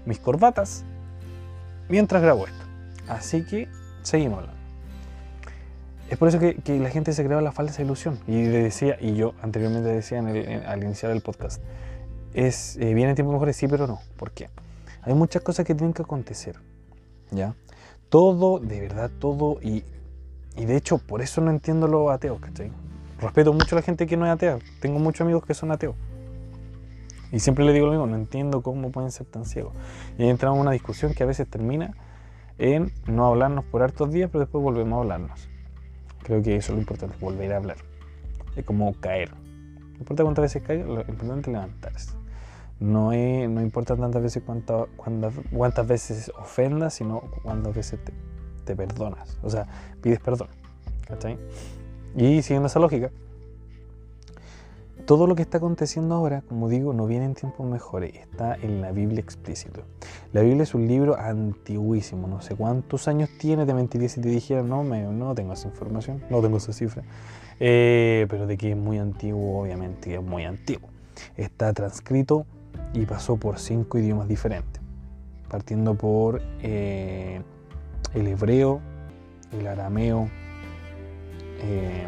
mis 0.06 0.18
corbatas 0.18 0.84
mientras 1.88 2.22
grabo 2.22 2.46
esto. 2.46 2.64
Así 3.08 3.44
que 3.44 3.68
seguimos 4.02 4.38
hablando. 4.38 4.60
Es 6.08 6.18
por 6.18 6.28
eso 6.28 6.38
que, 6.38 6.78
la 6.78 6.90
gente 6.90 7.12
se 7.12 7.24
creó 7.24 7.40
la 7.40 7.52
falsa 7.52 7.82
ilusión. 7.82 8.18
Y 8.26 8.42
decía, 8.42 8.96
y 9.00 9.14
yo 9.14 9.34
anteriormente 9.42 9.88
decía 9.88 10.18
al 10.18 10.82
iniciar 10.82 11.12
el 11.12 11.20
podcast, 11.20 11.62
es 12.32 12.76
eh, 12.78 12.94
viene 12.94 13.14
tiempo 13.14 13.32
mejores, 13.32 13.56
sí, 13.56 13.68
pero 13.68 13.86
no. 13.86 14.00
¿Por 14.16 14.30
qué? 14.30 14.48
Hay 15.02 15.14
muchas 15.14 15.42
cosas 15.42 15.66
que 15.66 15.74
tienen 15.74 15.92
que 15.92 16.02
acontecer. 16.02 16.56
¿Ya? 17.32 17.54
Todo, 18.08 18.60
de 18.60 18.80
verdad, 18.80 19.10
todo, 19.18 19.58
y 19.60 19.84
y 20.56 20.66
de 20.66 20.76
hecho, 20.76 20.98
por 20.98 21.22
eso 21.22 21.40
no 21.40 21.50
entiendo 21.50 21.88
los 21.88 22.10
ateos, 22.10 22.38
¿cachai? 22.40 22.70
Respeto 23.20 23.52
mucho 23.52 23.74
a 23.74 23.78
la 23.78 23.82
gente 23.82 24.06
que 24.06 24.16
no 24.16 24.26
es 24.26 24.32
atea. 24.32 24.58
Tengo 24.80 24.98
muchos 24.98 25.22
amigos 25.22 25.44
que 25.46 25.54
son 25.54 25.70
ateos. 25.70 25.94
Y 27.30 27.38
siempre 27.40 27.64
le 27.64 27.72
digo 27.72 27.86
lo 27.86 27.92
mismo, 27.92 28.06
no 28.06 28.16
entiendo 28.16 28.62
cómo 28.62 28.90
pueden 28.90 29.10
ser 29.10 29.26
tan 29.26 29.46
ciegos. 29.46 29.72
Y 30.18 30.24
ahí 30.24 30.28
entramos 30.28 30.56
en 30.56 30.62
una 30.62 30.72
discusión 30.72 31.14
que 31.14 31.22
a 31.22 31.26
veces 31.26 31.48
termina 31.48 31.94
en 32.58 32.92
no 33.06 33.26
hablarnos 33.26 33.64
por 33.64 33.82
hartos 33.82 34.12
días, 34.12 34.28
pero 34.30 34.40
después 34.40 34.62
volvemos 34.62 34.98
a 34.98 35.00
hablarnos. 35.00 35.48
Creo 36.22 36.42
que 36.42 36.56
eso 36.56 36.72
es 36.72 36.76
lo 36.76 36.80
importante, 36.80 37.16
volver 37.18 37.54
a 37.54 37.56
hablar. 37.56 37.78
Es 38.54 38.66
como 38.66 38.92
caer. 39.00 39.34
No 39.34 39.98
importa 39.98 40.22
cuántas 40.24 40.42
veces 40.42 40.62
caiga, 40.62 40.84
lo 40.84 41.00
importante 41.00 41.50
es 41.50 41.54
levantarse. 41.54 42.21
No, 42.82 43.12
es, 43.12 43.48
no 43.48 43.62
importa 43.62 43.96
tantas 43.96 44.22
veces 44.22 44.42
cuántas, 44.44 44.88
cuántas, 44.96 45.86
veces 45.86 46.32
ofendas, 46.38 46.94
sino 46.94 47.20
cuántas 47.42 47.74
veces 47.74 48.00
te, 48.04 48.12
te 48.64 48.74
perdonas. 48.74 49.38
O 49.42 49.50
sea, 49.50 49.66
pides 50.00 50.20
perdón. 50.20 50.48
¿Cachai? 51.06 51.38
Y 52.16 52.42
siguiendo 52.42 52.66
esa 52.66 52.80
lógica, 52.80 53.10
todo 55.06 55.26
lo 55.26 55.34
que 55.34 55.42
está 55.42 55.58
aconteciendo 55.58 56.14
ahora, 56.14 56.42
como 56.48 56.68
digo, 56.68 56.92
no 56.92 57.06
viene 57.06 57.24
en 57.24 57.34
tiempos 57.34 57.68
mejores, 57.68 58.14
está 58.14 58.54
en 58.54 58.80
la 58.80 58.92
Biblia 58.92 59.20
explícito. 59.20 59.82
La 60.32 60.42
Biblia 60.42 60.62
es 60.62 60.74
un 60.74 60.86
libro 60.86 61.16
antiguísimo, 61.18 62.28
no 62.28 62.40
sé 62.40 62.54
cuántos 62.54 63.08
años 63.08 63.28
tiene, 63.38 63.66
te 63.66 63.74
mentiría 63.74 64.08
si 64.08 64.20
te 64.20 64.28
dijera, 64.28 64.62
no, 64.62 64.84
me, 64.84 65.02
no 65.02 65.34
tengo 65.34 65.52
esa 65.52 65.68
información, 65.68 66.22
no 66.30 66.40
tengo 66.40 66.58
esa 66.58 66.72
cifra, 66.72 67.02
eh, 67.58 68.26
pero 68.28 68.46
de 68.46 68.56
que 68.56 68.70
es 68.70 68.76
muy 68.76 68.98
antiguo, 68.98 69.60
obviamente 69.62 70.14
es 70.14 70.22
muy 70.22 70.44
antiguo. 70.44 70.88
Está 71.36 71.72
transcrito 71.72 72.46
y 72.94 73.06
pasó 73.06 73.36
por 73.36 73.58
cinco 73.58 73.98
idiomas 73.98 74.28
diferentes, 74.28 74.82
partiendo 75.48 75.94
por 75.94 76.42
eh, 76.60 77.42
el 78.14 78.26
hebreo, 78.26 78.80
el 79.52 79.66
arameo, 79.66 80.28
eh, 81.60 82.06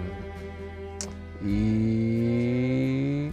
y... 1.44 3.32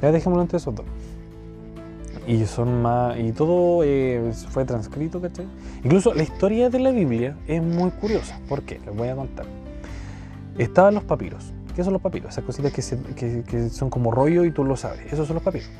Ya 0.00 0.12
dejémoslo 0.12 0.42
entre 0.42 0.58
esos 0.58 0.72
dos. 0.76 0.86
Y 2.28 2.44
son 2.44 2.82
más. 2.82 3.18
Y 3.18 3.32
todo 3.32 3.82
eh, 3.82 4.32
fue 4.50 4.66
transcrito, 4.66 5.18
¿cachai? 5.18 5.46
Incluso 5.82 6.12
la 6.12 6.22
historia 6.22 6.68
de 6.68 6.78
la 6.78 6.90
Biblia 6.90 7.38
es 7.46 7.62
muy 7.62 7.90
curiosa. 7.90 8.38
¿Por 8.46 8.62
qué? 8.62 8.78
Les 8.84 8.94
voy 8.94 9.08
a 9.08 9.16
contar. 9.16 9.46
Estaban 10.58 10.94
los 10.94 11.04
papiros. 11.04 11.54
¿Qué 11.74 11.82
son 11.82 11.94
los 11.94 12.02
papiros? 12.02 12.30
Esas 12.30 12.44
cositas 12.44 12.70
que, 12.70 13.42
que 13.44 13.70
son 13.70 13.88
como 13.88 14.10
rollo 14.10 14.44
y 14.44 14.50
tú 14.50 14.62
lo 14.62 14.76
sabes. 14.76 15.10
Esos 15.10 15.26
son 15.26 15.34
los 15.36 15.42
papiros. 15.42 15.70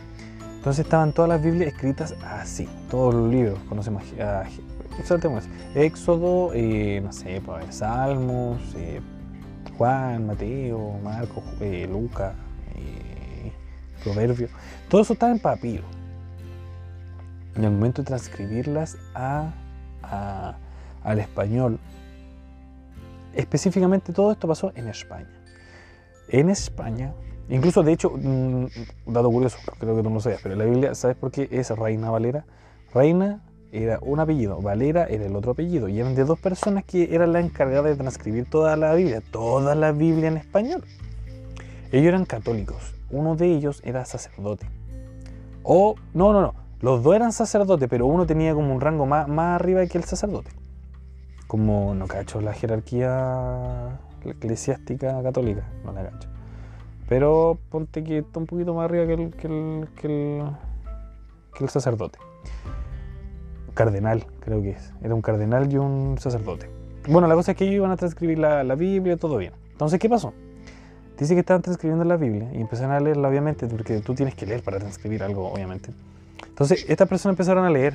Entonces 0.56 0.86
estaban 0.86 1.12
todas 1.12 1.28
las 1.28 1.42
Biblias 1.42 1.72
escritas 1.72 2.14
así, 2.24 2.66
todos 2.90 3.14
los 3.14 3.30
libros, 3.30 3.58
conocemos 3.68 4.02
a, 4.20 4.44
Éxodo, 5.76 6.50
eh, 6.52 7.00
no 7.02 7.12
sé, 7.12 7.40
pues, 7.46 7.76
Salmos, 7.76 8.58
eh, 8.76 9.00
Juan, 9.76 10.26
Mateo, 10.26 10.98
Marcos, 11.02 11.44
Lucas, 11.88 12.34
Proverbio, 14.02 14.48
todo 14.88 15.02
eso 15.02 15.12
estaba 15.12 15.30
en 15.30 15.38
papiro. 15.38 15.97
En 17.58 17.64
el 17.64 17.72
momento 17.72 18.02
de 18.02 18.06
transcribirlas 18.06 18.96
a, 19.14 19.52
al 21.02 21.18
español, 21.18 21.78
específicamente 23.34 24.12
todo 24.12 24.30
esto 24.32 24.46
pasó 24.46 24.72
en 24.76 24.88
España. 24.88 25.28
En 26.28 26.50
España 26.50 27.12
Incluso, 27.50 27.82
de 27.82 27.92
hecho, 27.92 28.10
un 28.10 28.70
dato 29.06 29.30
curioso, 29.30 29.56
creo 29.78 29.96
que 29.96 30.02
tú 30.02 30.10
no 30.10 30.16
lo 30.16 30.20
sabías, 30.20 30.40
pero 30.42 30.52
en 30.52 30.58
la 30.58 30.64
Biblia, 30.66 30.94
¿sabes 30.94 31.16
por 31.16 31.30
qué 31.30 31.48
es 31.50 31.70
Reina 31.70 32.10
Valera? 32.10 32.44
Reina 32.92 33.42
era 33.72 33.98
un 34.02 34.20
apellido, 34.20 34.60
Valera 34.60 35.06
era 35.06 35.24
el 35.24 35.34
otro 35.34 35.52
apellido, 35.52 35.88
y 35.88 35.98
eran 35.98 36.14
de 36.14 36.24
dos 36.24 36.38
personas 36.38 36.84
que 36.84 37.14
eran 37.14 37.32
las 37.32 37.42
encargadas 37.42 37.86
de 37.86 37.96
transcribir 37.96 38.50
toda 38.50 38.76
la 38.76 38.92
Biblia, 38.94 39.22
toda 39.30 39.74
la 39.74 39.92
Biblia 39.92 40.28
en 40.28 40.36
español. 40.36 40.84
Ellos 41.90 42.08
eran 42.08 42.26
católicos, 42.26 42.94
uno 43.10 43.34
de 43.34 43.46
ellos 43.46 43.80
era 43.82 44.04
sacerdote. 44.04 44.66
O, 45.62 45.94
no, 46.12 46.34
no, 46.34 46.42
no, 46.42 46.67
los 46.80 47.02
dos 47.02 47.16
eran 47.16 47.32
sacerdotes, 47.32 47.88
pero 47.88 48.06
uno 48.06 48.26
tenía 48.26 48.54
como 48.54 48.72
un 48.72 48.80
rango 48.80 49.04
más, 49.04 49.26
más 49.28 49.60
arriba 49.60 49.84
que 49.86 49.98
el 49.98 50.04
sacerdote. 50.04 50.50
Como, 51.46 51.94
no 51.94 52.06
cacho, 52.06 52.40
la 52.40 52.52
jerarquía 52.52 53.98
eclesiástica 54.24 55.22
católica, 55.22 55.64
no 55.84 55.92
la 55.92 56.04
cacho. 56.04 56.28
Pero 57.08 57.58
ponte 57.70 58.04
que 58.04 58.18
está 58.18 58.38
un 58.38 58.46
poquito 58.46 58.74
más 58.74 58.84
arriba 58.84 59.06
que 59.06 59.14
el, 59.14 59.30
que 59.30 59.46
el, 59.46 59.88
que 59.96 61.64
el, 61.64 61.68
sacerdote. 61.70 62.18
Cardenal, 63.74 64.26
creo 64.40 64.62
que 64.62 64.70
es. 64.70 64.92
Era 65.02 65.14
un 65.14 65.22
cardenal 65.22 65.72
y 65.72 65.78
un 65.78 66.16
sacerdote. 66.18 66.70
Bueno, 67.08 67.26
la 67.26 67.34
cosa 67.34 67.52
es 67.52 67.56
que 67.56 67.64
ellos 67.64 67.76
iban 67.76 67.90
a 67.90 67.96
transcribir 67.96 68.38
la, 68.38 68.62
la 68.62 68.74
Biblia, 68.74 69.16
todo 69.16 69.38
bien. 69.38 69.54
Entonces, 69.72 69.98
¿qué 69.98 70.08
pasó? 70.08 70.34
Dice 71.18 71.34
que 71.34 71.40
estaban 71.40 71.62
transcribiendo 71.62 72.04
la 72.04 72.16
Biblia 72.16 72.50
y 72.52 72.60
empezaron 72.60 72.92
a 72.92 73.00
leerla, 73.00 73.28
obviamente, 73.28 73.66
porque 73.66 74.00
tú 74.00 74.14
tienes 74.14 74.34
que 74.34 74.46
leer 74.46 74.62
para 74.62 74.78
transcribir 74.78 75.22
algo, 75.22 75.50
obviamente. 75.50 75.92
Entonces, 76.58 76.86
estas 76.88 77.06
personas 77.06 77.34
empezaron 77.34 77.64
a 77.64 77.70
leer, 77.70 77.94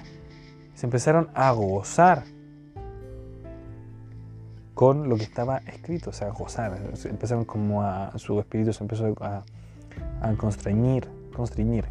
se 0.73 0.85
empezaron 0.85 1.27
a 1.33 1.51
gozar 1.51 2.23
con 4.73 5.09
lo 5.09 5.17
que 5.17 5.23
estaba 5.23 5.57
escrito, 5.67 6.11
o 6.11 6.13
sea, 6.13 6.29
gozar. 6.29 6.79
Empezaron 7.03 7.43
como 7.43 7.83
a, 7.83 8.17
su 8.17 8.39
espíritu 8.39 8.71
se 8.71 8.81
empezó 8.85 9.13
a, 9.19 9.43
a 10.21 10.33
constreñir, 10.35 11.09
constreñir 11.35 11.83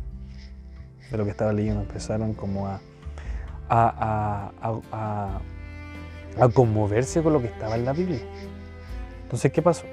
de 1.10 1.18
lo 1.18 1.24
que 1.24 1.30
estaba 1.32 1.52
leyendo. 1.52 1.82
Empezaron 1.82 2.32
como 2.32 2.66
a, 2.66 2.80
conmoverse 6.54 7.22
con 7.22 7.34
lo 7.34 7.42
que 7.42 7.48
estaba 7.48 7.76
en 7.76 7.84
la 7.84 7.92
Biblia. 7.92 8.22
Entonces, 9.24 9.52
¿qué 9.52 9.60
pasó? 9.60 9.84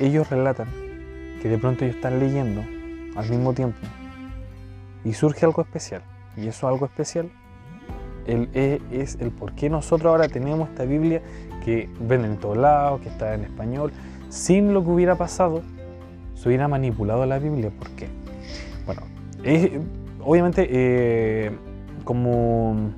ellos 0.00 0.28
relatan 0.28 0.66
que 1.40 1.48
de 1.48 1.58
pronto 1.58 1.84
ellos 1.84 1.94
están 1.94 2.18
leyendo 2.18 2.62
al 3.14 3.30
mismo 3.30 3.52
tiempo 3.52 3.78
y 5.04 5.12
surge 5.12 5.46
algo 5.46 5.62
especial. 5.62 6.02
Y 6.36 6.46
eso 6.48 6.68
algo 6.68 6.86
especial 6.86 7.30
el, 8.26 8.48
e, 8.54 8.80
es 8.90 9.16
el 9.20 9.30
por 9.30 9.52
qué 9.54 9.68
nosotros 9.70 10.10
ahora 10.10 10.28
tenemos 10.28 10.68
esta 10.68 10.84
Biblia 10.84 11.22
que 11.64 11.88
venden 12.00 12.32
en 12.32 12.36
todos 12.38 12.56
lados, 12.56 13.00
que 13.00 13.08
está 13.08 13.34
en 13.34 13.44
español, 13.44 13.92
sin 14.28 14.72
lo 14.72 14.82
que 14.82 14.90
hubiera 14.90 15.16
pasado, 15.16 15.62
se 16.34 16.48
hubiera 16.48 16.68
manipulado 16.68 17.26
la 17.26 17.38
Biblia. 17.38 17.70
¿Por 17.76 17.90
qué? 17.90 18.08
Bueno, 18.86 19.02
obviamente 20.24 20.68
eh, 20.70 21.50
como 22.04 22.92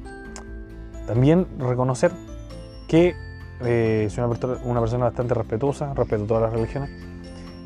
también 1.07 1.47
reconocer 1.59 2.13
que 2.89 3.15
eh, 3.65 4.09
soy 4.11 4.25
una 4.25 4.35
persona, 4.35 4.59
una 4.65 4.81
persona 4.81 5.05
bastante 5.07 5.35
respetuosa, 5.35 5.95
respeto 5.95 6.25
todas 6.25 6.43
las 6.45 6.53
religiones 6.53 6.91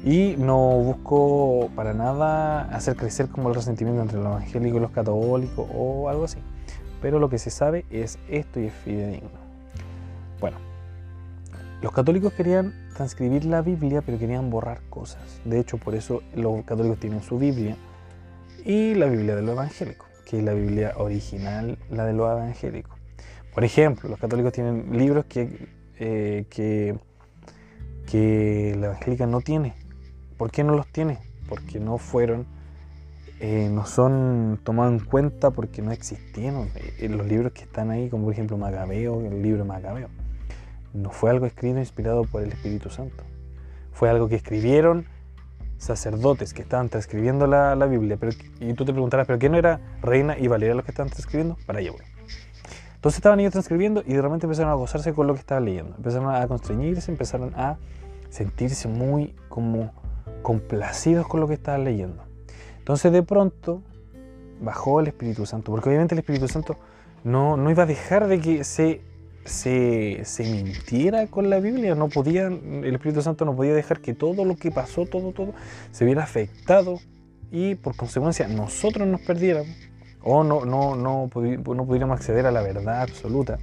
y 0.04 0.36
no 0.38 0.58
busco 0.58 1.70
para 1.74 1.92
nada 1.92 2.62
hacer 2.74 2.96
crecer 2.96 3.28
como 3.28 3.48
el 3.48 3.54
resentimiento 3.54 4.02
entre 4.02 4.18
los 4.18 4.26
evangélicos 4.26 4.78
y 4.78 4.80
los 4.80 4.90
católicos 4.90 5.66
o 5.74 6.08
algo 6.08 6.24
así 6.24 6.38
pero 7.00 7.18
lo 7.18 7.28
que 7.28 7.38
se 7.38 7.50
sabe 7.50 7.84
es 7.90 8.18
esto 8.28 8.60
y 8.60 8.66
es 8.66 8.72
fidedigno. 8.72 9.30
Bueno, 10.40 10.58
los 11.82 11.92
católicos 11.92 12.32
querían 12.32 12.74
transcribir 12.94 13.44
la 13.44 13.62
Biblia, 13.62 14.02
pero 14.02 14.18
querían 14.18 14.50
borrar 14.50 14.80
cosas. 14.88 15.40
De 15.44 15.60
hecho, 15.60 15.78
por 15.78 15.94
eso 15.94 16.22
los 16.34 16.64
católicos 16.64 16.98
tienen 16.98 17.22
su 17.22 17.38
Biblia 17.38 17.76
y 18.64 18.94
la 18.94 19.06
Biblia 19.06 19.36
de 19.36 19.42
los 19.42 19.52
evangélicos, 19.52 20.08
que 20.28 20.38
es 20.38 20.44
la 20.44 20.54
Biblia 20.54 20.94
original, 20.96 21.78
la 21.90 22.04
de 22.04 22.12
los 22.12 22.30
evangélicos. 22.30 22.98
Por 23.54 23.64
ejemplo, 23.64 24.08
los 24.08 24.18
católicos 24.18 24.52
tienen 24.52 24.96
libros 24.96 25.26
que, 25.26 25.68
eh, 25.98 26.46
que, 26.50 26.98
que 28.10 28.76
la 28.78 28.86
evangélica 28.86 29.26
no 29.26 29.40
tiene. 29.40 29.74
¿Por 30.36 30.50
qué 30.50 30.64
no 30.64 30.74
los 30.74 30.86
tiene? 30.86 31.18
Porque 31.48 31.80
no 31.80 31.98
fueron 31.98 32.46
eh, 33.38 33.68
no 33.70 33.84
son 33.84 34.58
tomados 34.64 34.94
en 34.94 35.06
cuenta 35.06 35.50
porque 35.50 35.82
no 35.82 35.92
existieron. 35.92 36.70
Eh, 36.74 37.08
los 37.08 37.26
libros 37.26 37.52
que 37.52 37.62
están 37.62 37.90
ahí, 37.90 38.08
como 38.08 38.24
por 38.24 38.32
ejemplo 38.32 38.56
Macabeo, 38.56 39.20
el 39.20 39.42
libro 39.42 39.64
Macabeo, 39.64 40.08
no 40.94 41.10
fue 41.10 41.30
algo 41.30 41.44
escrito 41.44 41.78
inspirado 41.78 42.24
por 42.24 42.42
el 42.42 42.52
Espíritu 42.52 42.88
Santo. 42.88 43.24
Fue 43.92 44.08
algo 44.08 44.28
que 44.28 44.36
escribieron 44.36 45.06
sacerdotes 45.76 46.54
que 46.54 46.62
estaban 46.62 46.88
transcribiendo 46.88 47.46
la, 47.46 47.74
Biblia. 47.86 48.16
Pero, 48.18 48.32
y 48.60 48.72
tú 48.72 48.86
te 48.86 48.92
preguntarás, 48.92 49.26
¿pero 49.26 49.38
qué 49.38 49.50
no 49.50 49.58
era 49.58 49.80
Reina 50.00 50.38
y 50.38 50.48
Valeria 50.48 50.74
los 50.74 50.84
que 50.84 50.92
estaban 50.92 51.10
transcribiendo? 51.10 51.58
Para 51.66 51.80
allá 51.80 51.92
voy. 51.92 52.00
Entonces 52.94 53.18
estaban 53.18 53.38
ellos 53.40 53.52
transcribiendo 53.52 54.02
y 54.06 54.14
de 54.14 54.22
repente 54.22 54.46
empezaron 54.46 54.72
a 54.72 54.74
gozarse 54.74 55.12
con 55.12 55.26
lo 55.26 55.34
que 55.34 55.40
estaban 55.40 55.66
leyendo. 55.66 55.94
Empezaron 55.96 56.34
a 56.34 56.46
constreñirse, 56.48 57.10
empezaron 57.10 57.52
a 57.54 57.76
sentirse 58.30 58.88
muy 58.88 59.34
como 59.50 59.92
complacidos 60.46 61.26
con 61.26 61.40
lo 61.40 61.48
que 61.48 61.54
estaban 61.54 61.82
leyendo. 61.82 62.22
Entonces 62.78 63.10
de 63.10 63.24
pronto 63.24 63.82
bajó 64.60 65.00
el 65.00 65.08
Espíritu 65.08 65.44
Santo, 65.44 65.72
porque 65.72 65.88
obviamente 65.88 66.14
el 66.14 66.20
Espíritu 66.20 66.46
Santo 66.46 66.76
no, 67.24 67.56
no 67.56 67.68
iba 67.68 67.82
a 67.82 67.86
dejar 67.86 68.28
de 68.28 68.40
que 68.40 68.62
se 68.62 69.00
se, 69.44 70.20
se, 70.24 70.44
mintiera 70.44 71.26
con 71.26 71.50
la 71.50 71.58
Biblia, 71.58 71.96
no 71.96 72.08
podía, 72.08 72.46
el 72.46 72.94
Espíritu 72.94 73.22
Santo 73.22 73.44
no 73.44 73.56
podía 73.56 73.74
dejar 73.74 74.00
que 74.00 74.14
todo 74.14 74.44
lo 74.44 74.54
que 74.54 74.70
pasó, 74.70 75.04
todo, 75.04 75.32
todo, 75.32 75.52
se 75.90 76.04
viera 76.04 76.22
afectado 76.22 77.00
y 77.50 77.74
por 77.74 77.96
consecuencia 77.96 78.46
nosotros 78.46 79.06
nos 79.06 79.22
perdiéramos 79.22 79.76
o 80.22 80.44
no, 80.44 80.64
no, 80.64 80.94
no, 80.94 81.28
no 81.28 81.86
pudiéramos 81.86 82.18
acceder 82.18 82.46
a 82.46 82.52
la 82.52 82.62
verdad 82.62 83.02
absoluta 83.02 83.58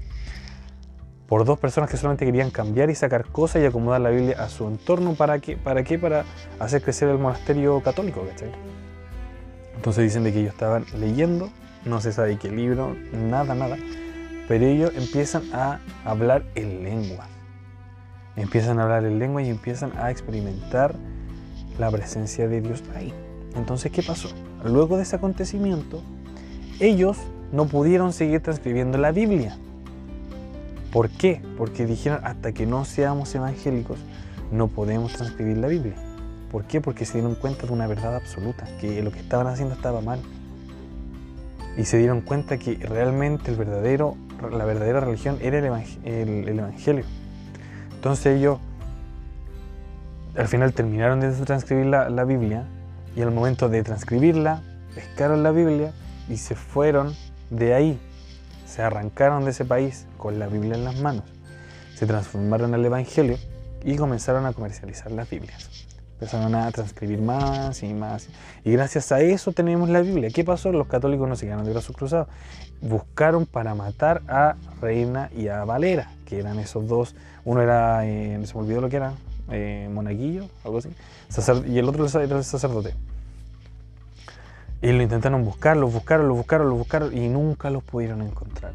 por 1.33 1.45
dos 1.45 1.57
personas 1.57 1.89
que 1.89 1.97
solamente 1.97 2.27
querían 2.27 2.51
cambiar 2.51 2.91
y 2.91 2.93
sacar 2.93 3.25
cosas 3.25 3.63
y 3.63 3.65
acomodar 3.65 4.01
la 4.01 4.11
Biblia 4.11 4.35
a 4.37 4.49
su 4.49 4.67
entorno. 4.67 5.15
¿Para 5.15 5.39
qué? 5.39 5.57
¿Para, 5.57 5.83
qué? 5.83 5.97
Para 5.97 6.25
hacer 6.59 6.83
crecer 6.83 7.09
el 7.09 7.17
monasterio 7.17 7.81
católico, 7.81 8.23
¿cachai? 8.29 8.51
Entonces 9.75 10.03
dicen 10.03 10.23
de 10.23 10.31
que 10.31 10.41
ellos 10.41 10.53
estaban 10.53 10.85
leyendo, 10.99 11.49
no 11.85 12.01
se 12.01 12.11
sabe 12.11 12.37
qué 12.37 12.51
libro, 12.51 12.95
nada, 13.11 13.55
nada, 13.55 13.77
pero 14.47 14.63
ellos 14.63 14.91
empiezan 14.95 15.41
a 15.53 15.79
hablar 16.05 16.43
en 16.53 16.83
lengua. 16.83 17.25
Empiezan 18.35 18.77
a 18.77 18.83
hablar 18.83 19.03
en 19.03 19.17
lengua 19.17 19.41
y 19.41 19.49
empiezan 19.49 19.91
a 19.97 20.11
experimentar 20.11 20.93
la 21.79 21.89
presencia 21.89 22.47
de 22.47 22.61
Dios 22.61 22.83
ahí. 22.95 23.11
Entonces, 23.55 23.91
¿qué 23.91 24.03
pasó? 24.03 24.29
Luego 24.63 24.97
de 24.97 25.01
ese 25.01 25.15
acontecimiento, 25.15 26.03
ellos 26.79 27.17
no 27.51 27.65
pudieron 27.65 28.13
seguir 28.13 28.39
transcribiendo 28.41 28.99
la 28.99 29.11
Biblia. 29.11 29.57
¿Por 30.93 31.09
qué? 31.09 31.41
Porque 31.57 31.88
dijeron, 31.88 32.19
hasta 32.23 32.51
que 32.51 32.67
no 32.67 32.85
seamos 32.85 33.33
evangélicos, 33.33 33.97
no 34.51 34.67
podemos 34.67 35.12
transcribir 35.13 35.57
la 35.57 35.67
Biblia. 35.67 35.95
¿Por 36.51 36.65
qué? 36.65 36.81
Porque 36.81 37.03
se 37.03 37.13
dieron 37.13 37.33
cuenta 37.33 37.65
de 37.65 37.73
una 37.73 37.88
verdad 37.88 38.15
absoluta, 38.15 38.67
que 38.79 39.01
lo 39.01 39.12
que 39.12 39.19
estaban 39.19 39.47
haciendo 39.47 39.73
estaba 39.73 40.01
mal. 40.01 40.19
Y 41.75 41.85
se 41.85 41.97
dieron 41.97 42.21
cuenta 42.21 42.59
que 42.59 42.75
realmente 42.75 43.50
el 43.50 43.57
verdadero, 43.57 44.15
la 44.51 44.65
verdadera 44.65 45.00
religión 45.00 45.39
era 45.41 45.57
el, 45.57 46.47
Evangelio. 46.47 47.05
Entonces 47.95 48.38
ellos 48.38 48.59
al 50.38 50.47
final 50.47 50.73
terminaron 50.73 51.21
de 51.21 51.31
transcribir 51.31 51.88
la, 51.88 52.07
la 52.12 52.23
Biblia 52.23 52.67
y 53.15 53.21
al 53.23 53.31
momento 53.31 53.67
de 53.67 53.81
transcribirla, 53.81 54.62
pescaron 54.93 55.41
la 55.41 55.50
Biblia 55.50 55.91
y 56.29 56.38
se 56.38 56.53
fueron 56.53 57.15
de 57.50 57.73
ahí. 57.73 58.00
Se 58.73 58.81
arrancaron 58.81 59.45
de 59.45 59.51
ese 59.51 59.65
país 59.65 60.07
con 60.17 60.39
la 60.39 60.47
Biblia 60.47 60.73
en 60.73 60.83
las 60.83 60.99
manos. 60.99 61.25
Se 61.93 62.07
transformaron 62.07 62.73
al 62.73 62.83
Evangelio 62.83 63.37
y 63.85 63.97
comenzaron 63.97 64.47
a 64.47 64.53
comercializar 64.53 65.11
las 65.11 65.29
Biblias. 65.29 65.69
Empezaron 66.13 66.55
a 66.55 66.71
transcribir 66.71 67.21
más 67.21 67.83
y 67.83 67.93
más. 67.93 68.29
Y 68.63 68.71
gracias 68.71 69.11
a 69.11 69.21
eso 69.21 69.51
tenemos 69.51 69.89
la 69.89 70.01
Biblia. 70.01 70.31
¿Qué 70.33 70.43
pasó? 70.43 70.71
Los 70.71 70.87
católicos 70.87 71.29
no 71.29 71.35
se 71.35 71.45
quedaron 71.45 71.65
de 71.65 71.71
brazos 71.71 71.95
cruzados. 71.95 72.29
Buscaron 72.81 73.45
para 73.45 73.75
matar 73.75 74.23
a 74.27 74.55
Reina 74.81 75.29
y 75.37 75.49
a 75.49 75.63
Valera, 75.65 76.11
que 76.25 76.39
eran 76.39 76.57
esos 76.57 76.87
dos. 76.87 77.13
Uno 77.45 77.61
era, 77.61 78.07
eh, 78.07 78.41
se 78.43 78.55
me 78.55 78.61
olvidó 78.61 78.81
lo 78.81 78.89
que 78.89 78.95
era, 78.95 79.13
eh, 79.51 79.87
monaguillo, 79.93 80.49
algo 80.63 80.79
así. 80.79 80.89
y 81.67 81.77
el 81.77 81.87
otro 81.87 82.07
era 82.07 82.37
el 82.37 82.43
sacerdote. 82.43 82.95
Y 84.83 84.91
lo 84.91 85.01
intentaron 85.01 85.43
buscar, 85.43 85.75
los 85.77 85.91
buscaron, 85.91 86.27
los 86.27 86.37
buscaron, 86.37 86.69
los 86.69 86.77
buscaron 86.77 87.17
y 87.17 87.27
nunca 87.29 87.71
los 87.71 87.83
pudieron 87.83 88.21
encontrar. 88.21 88.73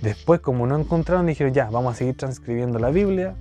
Después, 0.00 0.40
como 0.40 0.66
no 0.66 0.76
encontraron, 0.76 1.26
dijeron 1.26 1.52
ya, 1.52 1.70
vamos 1.70 1.94
a 1.94 1.96
seguir 1.96 2.16
transcribiendo 2.16 2.80
la 2.80 2.90
Biblia, 2.90 3.36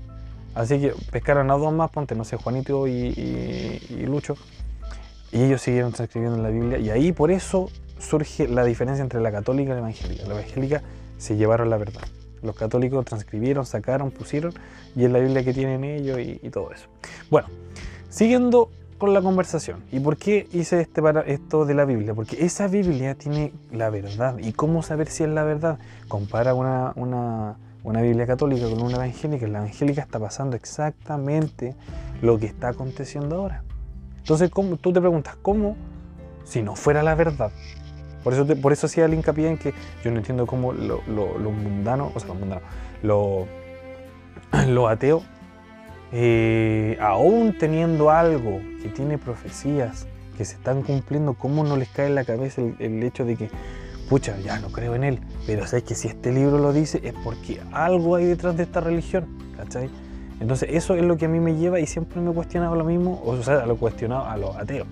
Así 0.54 0.80
que 0.80 0.94
pescaron 1.12 1.50
a 1.50 1.54
dos 1.56 1.74
más, 1.74 1.90
ponte, 1.92 2.16
no 2.16 2.26
sé, 2.26 2.36
Juanito 2.38 2.88
y, 2.88 4.06
Lucho. 4.06 4.36
Y 5.32 5.44
ellos 5.44 5.62
siguieron 5.62 5.94
transcribiendo 5.94 6.42
la 6.42 6.50
Biblia. 6.50 6.78
Y 6.78 6.90
ahí 6.90 7.14
por 7.14 7.32
eso 7.32 7.70
surge 8.00 8.48
la 8.48 8.66
diferencia 8.66 9.02
entre 9.02 9.22
la 9.22 9.32
católica 9.32 9.72
y 9.72 9.74
la 9.74 9.80
evangélica. 9.80 10.26
La 10.26 10.34
evangélica 10.34 10.82
se 11.18 11.38
llevaron 11.38 11.70
la 11.70 11.78
verdad. 11.78 12.02
Los 12.42 12.56
católicos 12.56 13.06
transcribieron, 13.06 13.66
sacaron, 13.66 14.12
pusieron. 14.12 14.54
Y 14.96 15.06
es 15.06 15.12
la 15.12 15.20
Biblia 15.20 15.44
que 15.46 15.54
tienen 15.54 15.86
ellos 15.86 16.20
y, 16.20 16.50
todo 16.50 16.72
eso. 16.72 16.88
Bueno, 17.30 17.48
siguiendo 18.10 18.70
con 19.02 19.14
la 19.14 19.22
conversación. 19.22 19.84
¿Y 19.92 20.00
por 20.00 20.16
qué 20.16 20.48
hice 20.54 20.80
este 20.80 21.02
para 21.02 21.22
esto 21.22 21.66
de 21.66 21.74
la 21.74 21.86
Biblia? 21.86 22.14
Porque 22.14 22.46
esa 22.46 22.68
Biblia 22.68 23.16
tiene 23.16 23.52
la 23.72 23.90
verdad. 23.90 24.38
¿Y 24.38 24.54
cómo 24.54 24.84
saber 24.84 25.08
si 25.08 25.24
es 25.24 25.30
la 25.30 25.44
verdad? 25.44 25.80
Compara 26.08 26.54
una, 26.54 26.94
una 26.96 27.58
una 27.84 28.02
Biblia 28.02 28.28
católica 28.28 28.70
con 28.70 28.82
una 28.82 28.98
evangélica, 28.98 29.48
la 29.48 29.60
evangélica 29.60 30.02
está 30.02 30.20
pasando 30.20 30.56
exactamente 30.56 31.76
lo 32.22 32.38
que 32.38 32.46
está 32.46 32.70
aconteciendo 32.70 33.38
ahora. 33.38 33.64
Entonces 34.20 34.52
¿cómo? 34.52 34.78
tú 34.78 34.94
te 34.94 35.00
preguntas, 35.00 35.36
¿cómo 35.42 35.76
si 36.44 36.62
no 36.62 36.76
fuera 36.76 37.02
la 37.02 37.16
verdad? 37.16 37.52
Por 38.24 38.34
eso, 38.34 38.46
por 38.46 38.72
eso 38.72 38.86
hacía 38.86 39.06
el 39.06 39.16
hincapié 39.16 39.48
en 39.50 39.58
que 39.58 39.74
yo 40.04 40.12
no 40.12 40.18
entiendo 40.18 40.46
cómo 40.46 40.74
los 40.74 41.08
lo, 41.08 41.52
mundanos, 41.52 42.12
o 42.14 42.20
sea, 42.20 42.28
los 42.28 42.38
mundanos, 42.38 42.64
los 43.02 43.48
lo 44.68 44.88
ateos, 44.88 45.24
eh, 46.12 46.98
aún 47.00 47.58
teniendo 47.58 48.10
algo 48.10 48.60
que 48.82 48.90
tiene 48.90 49.18
profecías 49.18 50.08
que 50.38 50.46
se 50.46 50.56
están 50.56 50.82
cumpliendo, 50.84 51.34
¿cómo 51.34 51.64
no 51.64 51.78
les 51.78 51.90
cae 51.90 52.08
en 52.08 52.16
la 52.16 52.26
cabeza 52.26 52.62
el 52.80 53.04
hecho 53.04 53.26
de 53.26 53.36
que 53.36 53.50
pucha, 54.12 54.38
ya 54.40 54.60
no 54.60 54.68
creo 54.74 54.94
en 54.94 55.06
él, 55.06 55.20
pero 55.48 55.66
sabes 55.66 55.86
que 55.86 55.96
si 55.96 56.10
este 56.10 56.34
libro 56.34 56.58
lo 56.58 56.74
dice 56.74 57.00
es 57.02 57.14
porque 57.24 57.62
algo 57.72 58.18
hay 58.18 58.26
detrás 58.26 58.58
de 58.58 58.64
esta 58.64 58.82
religión, 58.82 59.26
¿cachai? 59.56 59.90
Entonces 60.42 60.68
eso 60.74 60.96
es 60.96 61.04
lo 61.04 61.16
que 61.16 61.28
a 61.28 61.30
mí 61.30 61.40
me 61.40 61.56
lleva 61.56 61.80
y 61.80 61.88
siempre 61.88 62.20
me 62.20 62.32
he 62.32 62.34
cuestionado 62.34 62.76
lo 62.76 62.84
mismo, 62.84 63.22
o 63.24 63.42
sea, 63.42 63.66
lo 63.66 63.76
he 63.76 63.78
cuestionado 63.78 64.26
a 64.26 64.36
los 64.36 64.54
ateos 64.58 64.86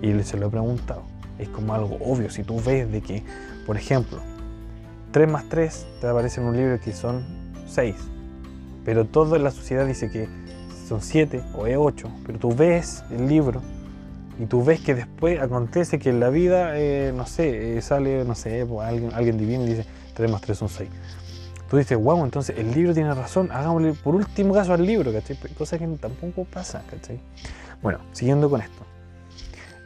y 0.00 0.18
se 0.22 0.38
lo 0.38 0.46
he 0.46 0.50
preguntado. 0.50 1.02
Es 1.38 1.50
como 1.50 1.74
algo 1.74 1.98
obvio, 2.00 2.30
si 2.30 2.44
tú 2.44 2.62
ves 2.64 2.90
de 2.90 3.02
que, 3.02 3.22
por 3.66 3.76
ejemplo, 3.76 4.20
3 5.10 5.30
más 5.30 5.50
3 5.50 5.86
te 6.00 6.06
aparece 6.06 6.40
en 6.40 6.46
un 6.46 6.56
libro 6.56 6.80
que 6.80 6.92
son 6.92 7.26
6, 7.66 7.94
pero 8.86 9.04
toda 9.04 9.38
la 9.38 9.50
sociedad 9.50 9.86
dice 9.86 10.10
que 10.10 10.28
son 10.86 11.00
7 11.00 11.42
o 11.54 11.66
es 11.66 11.76
8, 11.76 12.08
pero 12.26 12.38
tú 12.38 12.54
ves 12.54 13.04
el 13.10 13.28
libro 13.28 13.62
y 14.38 14.46
tú 14.46 14.64
ves 14.64 14.80
que 14.80 14.94
después 14.94 15.40
acontece 15.40 15.98
que 15.98 16.10
en 16.10 16.20
la 16.20 16.30
vida, 16.30 16.78
eh, 16.78 17.12
no 17.14 17.26
sé, 17.26 17.76
eh, 17.76 17.82
sale, 17.82 18.24
no 18.24 18.34
sé, 18.34 18.66
pues, 18.66 18.88
alguien, 18.88 19.12
alguien 19.14 19.38
divino 19.38 19.64
y 19.64 19.68
dice 19.68 19.86
3 20.14 20.30
más 20.30 20.40
3 20.40 20.58
son 20.58 20.68
6. 20.68 20.88
Tú 21.70 21.76
dices, 21.76 21.96
wow, 21.96 22.22
entonces 22.24 22.58
el 22.58 22.72
libro 22.74 22.92
tiene 22.92 23.14
razón, 23.14 23.50
hagámosle 23.50 23.94
por 23.94 24.14
último 24.14 24.52
caso 24.52 24.74
al 24.74 24.84
libro, 24.84 25.12
¿cachai? 25.12 25.38
Cosa 25.56 25.78
que 25.78 25.86
tampoco 25.86 26.44
pasa, 26.44 26.82
¿cachai? 26.90 27.18
Bueno, 27.80 28.00
siguiendo 28.12 28.50
con 28.50 28.60
esto. 28.60 28.84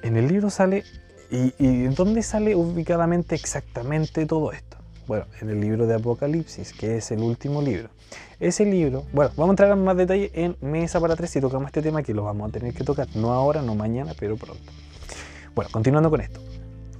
En 0.03 0.17
el 0.17 0.27
libro 0.27 0.51
sale, 0.51 0.85
¿y, 1.31 1.55
y 1.59 1.85
dónde 1.89 2.23
sale 2.23 2.55
ubicadamente 2.55 3.35
exactamente 3.35 4.27
todo 4.27 4.53
esto? 4.53 4.76
Bueno, 5.07 5.27
en 5.41 5.51
el 5.51 5.61
libro 5.61 5.87
de 5.87 5.95
Apocalipsis, 5.95 6.73
que 6.73 6.97
es 6.97 7.13
el 7.13 7.21
último 7.21 7.63
libro. 7.63 7.91
Ese 8.41 8.65
libro, 8.65 9.05
bueno, 9.13 9.31
vamos 9.37 9.51
a 9.51 9.53
entrar 9.53 9.71
en 9.71 9.85
más 9.85 9.97
detalle 9.97 10.33
en 10.35 10.57
Mesa 10.61 11.01
para 11.01 11.15
tres 11.15 11.31
si 11.31 11.41
tocamos 11.41 11.69
este 11.69 11.81
tema 11.81 12.03
que 12.03 12.13
lo 12.13 12.25
vamos 12.25 12.49
a 12.49 12.53
tener 12.53 12.75
que 12.75 12.83
tocar, 12.83 13.07
no 13.15 13.33
ahora, 13.33 13.63
no 13.63 13.77
mañana, 13.77 14.15
pero 14.19 14.37
pronto. 14.37 14.73
Bueno, 15.55 15.71
continuando 15.71 16.11
con 16.11 16.21
esto. 16.21 16.41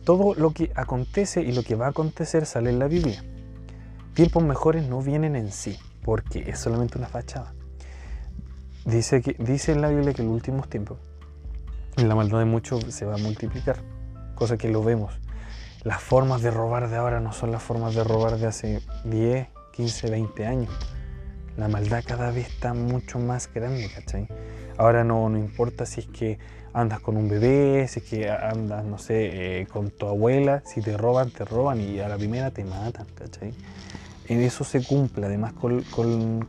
Todo 0.05 0.37
lo 0.37 0.53
que 0.53 0.71
acontece 0.77 1.43
y 1.43 1.51
lo 1.51 1.65
que 1.65 1.75
va 1.75 1.87
a 1.87 1.89
acontecer 1.91 2.47
sale 2.47 2.71
en 2.71 2.79
la 2.79 2.87
Biblia. 2.87 3.25
Tiempos 4.15 4.45
mejores 4.45 4.89
no 4.89 5.03
vienen 5.03 5.35
en 5.35 5.51
sí, 5.51 5.77
porque 6.05 6.49
es 6.49 6.61
solamente 6.61 6.99
una 6.99 7.09
fachada. 7.09 7.55
Dice, 8.85 9.21
que, 9.21 9.35
dice 9.41 9.73
en 9.73 9.81
la 9.81 9.89
Biblia 9.89 10.15
que 10.15 10.23
en 10.23 10.29
los 10.29 10.37
últimos 10.37 10.69
tiempos 10.69 10.99
la 11.97 12.15
maldad 12.15 12.39
de 12.39 12.45
muchos 12.45 12.85
se 12.85 13.05
va 13.05 13.15
a 13.15 13.19
multiplicar, 13.19 13.79
cosa 14.37 14.57
que 14.57 14.69
lo 14.69 14.85
vemos 14.85 15.19
las 15.87 16.03
formas 16.03 16.43
de 16.43 16.51
robar 16.51 16.91
de 16.91 16.97
ahora 16.97 17.21
no 17.21 17.33
son 17.33 17.53
las 17.53 17.63
formas 17.63 17.95
de 17.95 18.03
robar 18.03 18.39
de 18.39 18.49
hace 18.49 18.83
10, 19.05 19.47
15, 19.71 20.11
20 20.11 20.45
años. 20.45 20.75
La 21.57 21.69
maldad 21.69 22.03
cada 22.05 22.33
vez 22.33 22.49
está 22.49 22.75
mucho 22.75 23.21
más 23.21 23.49
grande, 23.55 23.89
¿cachai? 23.95 24.27
Ahora 24.79 25.05
no, 25.05 25.29
no 25.29 25.39
importa 25.39 25.87
si 25.87 26.01
es 26.01 26.09
que 26.09 26.41
andas 26.73 26.99
con 26.99 27.17
un 27.17 27.29
bebé, 27.29 27.87
si 27.87 28.01
es 28.01 28.05
que 28.05 28.29
andas, 28.29 28.85
no 28.85 28.99
sé, 28.99 29.61
eh, 29.61 29.67
con 29.69 29.93
tu 29.93 30.09
abuela, 30.09 30.61
si 30.67 30.81
te 30.81 30.97
roban, 30.97 31.31
te 31.31 31.45
roban 31.45 31.81
y 31.81 32.01
a 32.01 32.09
la 32.09 32.17
primera 32.17 32.51
te 32.51 32.65
matan, 32.65 33.07
¿cachai? 33.15 33.55
En 34.27 34.43
eso 34.43 34.65
se 34.65 34.85
cumple, 34.85 35.27
además, 35.27 35.53
con, 35.53 35.83
con, 35.83 36.49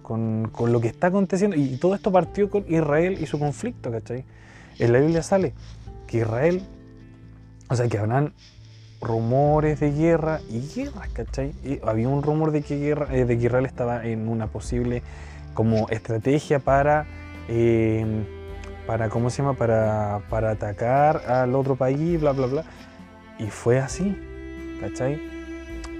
con, 0.51 0.71
lo 0.71 0.81
que 0.81 0.87
está 0.87 1.07
aconteciendo. 1.07 1.55
Y 1.55 1.77
todo 1.77 1.93
esto 1.93 2.11
partió 2.11 2.49
con 2.49 2.65
Israel 2.67 3.19
y 3.21 3.27
su 3.27 3.37
conflicto, 3.37 3.91
¿cachai? 3.91 4.25
En 4.79 4.93
la 4.93 4.99
Biblia 4.99 5.21
sale 5.21 5.53
que 6.07 6.17
Israel, 6.21 6.63
o 7.69 7.75
sea, 7.75 7.87
que 7.87 7.99
Abraham 7.99 8.33
rumores 9.01 9.79
de 9.79 9.91
guerra 9.91 10.39
y 10.49 10.61
guerras, 10.73 11.09
¿cachai? 11.09 11.53
había 11.83 12.09
un 12.09 12.23
rumor 12.23 12.51
de 12.51 12.61
que, 12.61 12.77
guerra, 12.77 13.07
eh, 13.11 13.25
de 13.25 13.65
estaba 13.65 14.05
en 14.05 14.27
una 14.27 14.47
posible 14.47 15.03
como 15.53 15.89
estrategia 15.89 16.59
para, 16.59 17.05
em, 17.47 18.25
para 18.85 19.09
¿cómo 19.09 19.29
se 19.29 19.41
llama? 19.41 19.53
Para, 19.55 20.21
para 20.29 20.51
atacar 20.51 21.17
al 21.27 21.55
otro 21.55 21.75
país, 21.75 22.19
bla, 22.19 22.31
bla, 22.31 22.47
bla. 22.47 22.63
Y 23.39 23.47
fue 23.47 23.79
así, 23.79 24.15
¿cachai? 24.79 25.21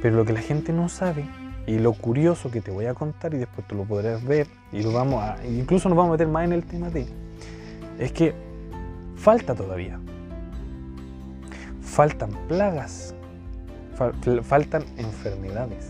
Pero 0.02 0.16
lo 0.16 0.26
que 0.26 0.34
la 0.34 0.42
gente 0.42 0.74
no 0.74 0.90
sabe 0.90 1.26
y 1.66 1.80
lo 1.80 1.94
curioso 1.94 2.50
que 2.50 2.62
te 2.62 2.72
voy 2.72 2.86
a 2.86 2.94
contar 2.94 3.34
y 3.34 3.38
después 3.38 3.68
tú 3.68 3.76
lo 3.76 3.84
podrás 3.84 4.24
ver 4.24 4.48
y 4.72 4.82
lo 4.82 4.92
vamos 4.92 5.22
a, 5.22 5.38
incluso 5.46 5.90
nos 5.90 5.98
vamos 5.98 6.12
a 6.12 6.12
meter 6.14 6.28
más 6.28 6.46
en 6.46 6.54
el 6.54 6.64
tema 6.64 6.90
de, 6.90 7.08
es 8.00 8.12
que 8.12 8.34
falta 9.16 9.54
todavía 9.54 10.00
faltan 11.88 12.30
plagas, 12.48 13.16
faltan 14.44 14.84
enfermedades, 14.98 15.90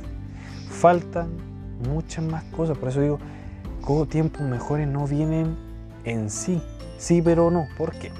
faltan 0.69 1.29
muchas 1.89 2.23
más 2.23 2.43
cosas. 2.45 2.77
Por 2.77 2.89
eso 2.89 3.01
digo, 3.01 3.19
tiempos 4.05 4.41
mejores 4.41 4.87
no 4.87 5.07
vienen 5.07 5.55
en 6.05 6.29
sí. 6.29 6.61
Sí, 6.97 7.21
pero 7.21 7.51
no. 7.51 7.67
¿Por 7.77 7.93
qué? 7.93 8.11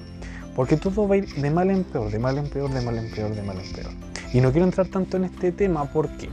Porque 0.56 0.76
todo 0.78 1.08
va 1.08 1.16
a 1.16 1.18
ir 1.20 1.28
de 1.36 1.52
mal 1.52 1.70
en 1.70 1.84
peor, 1.84 2.12
de 2.12 2.20
mal 2.20 2.38
en 2.38 2.50
peor, 2.50 2.72
de 2.72 2.82
mal 2.82 2.98
en 2.98 3.12
peor, 3.12 3.34
de 3.34 3.44
mal 3.44 3.60
en 3.60 3.74
peor. 3.74 3.92
Y 4.34 4.42
no 4.42 4.52
quiero 4.52 4.66
entrar 4.66 4.88
tanto 4.88 5.18
en 5.18 5.26
este 5.26 5.52
tema, 5.52 5.86
¿por 5.86 6.10
qué? 6.18 6.30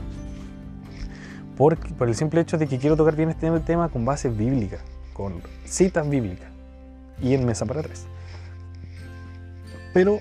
Porque, 1.55 1.93
por 1.93 2.09
el 2.09 2.15
simple 2.15 2.41
hecho 2.41 2.57
de 2.57 2.67
que 2.67 2.77
quiero 2.77 2.97
tocar 2.97 3.15
bien 3.15 3.29
este 3.29 3.49
tema 3.61 3.89
con 3.89 4.03
bases 4.03 4.35
bíblicas, 4.35 4.81
con 5.13 5.41
citas 5.63 6.09
bíblicas 6.09 6.49
y 7.21 7.33
en 7.33 7.45
mesa 7.45 7.65
para 7.65 7.81
tres. 7.81 8.05
Pero, 9.93 10.19